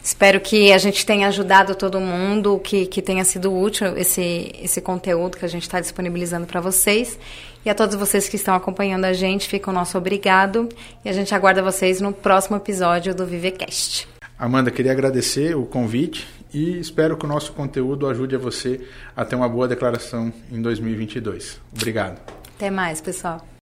Espero 0.03 0.39
que 0.39 0.71
a 0.71 0.77
gente 0.77 1.05
tenha 1.05 1.27
ajudado 1.27 1.75
todo 1.75 1.99
mundo, 1.99 2.59
que, 2.63 2.87
que 2.87 3.01
tenha 3.01 3.23
sido 3.23 3.55
útil 3.55 3.95
esse, 3.97 4.51
esse 4.61 4.81
conteúdo 4.81 5.37
que 5.37 5.45
a 5.45 5.47
gente 5.47 5.63
está 5.63 5.79
disponibilizando 5.79 6.47
para 6.47 6.59
vocês. 6.59 7.17
E 7.63 7.69
a 7.69 7.75
todos 7.75 7.95
vocês 7.95 8.27
que 8.27 8.35
estão 8.35 8.55
acompanhando 8.55 9.05
a 9.05 9.13
gente, 9.13 9.47
fica 9.47 9.69
o 9.69 9.73
nosso 9.73 9.97
obrigado. 9.97 10.67
E 11.05 11.09
a 11.09 11.13
gente 11.13 11.33
aguarda 11.35 11.61
vocês 11.61 12.01
no 12.01 12.11
próximo 12.11 12.57
episódio 12.57 13.13
do 13.13 13.25
Vivecast. 13.25 14.07
Amanda, 14.37 14.71
queria 14.71 14.91
agradecer 14.91 15.55
o 15.55 15.65
convite 15.65 16.27
e 16.51 16.79
espero 16.79 17.15
que 17.15 17.25
o 17.25 17.27
nosso 17.27 17.53
conteúdo 17.53 18.07
ajude 18.07 18.35
a 18.35 18.39
você 18.39 18.81
a 19.15 19.23
ter 19.23 19.35
uma 19.35 19.47
boa 19.47 19.67
declaração 19.67 20.33
em 20.51 20.59
2022. 20.61 21.61
Obrigado. 21.71 22.19
Até 22.55 22.71
mais, 22.71 22.99
pessoal. 22.99 23.50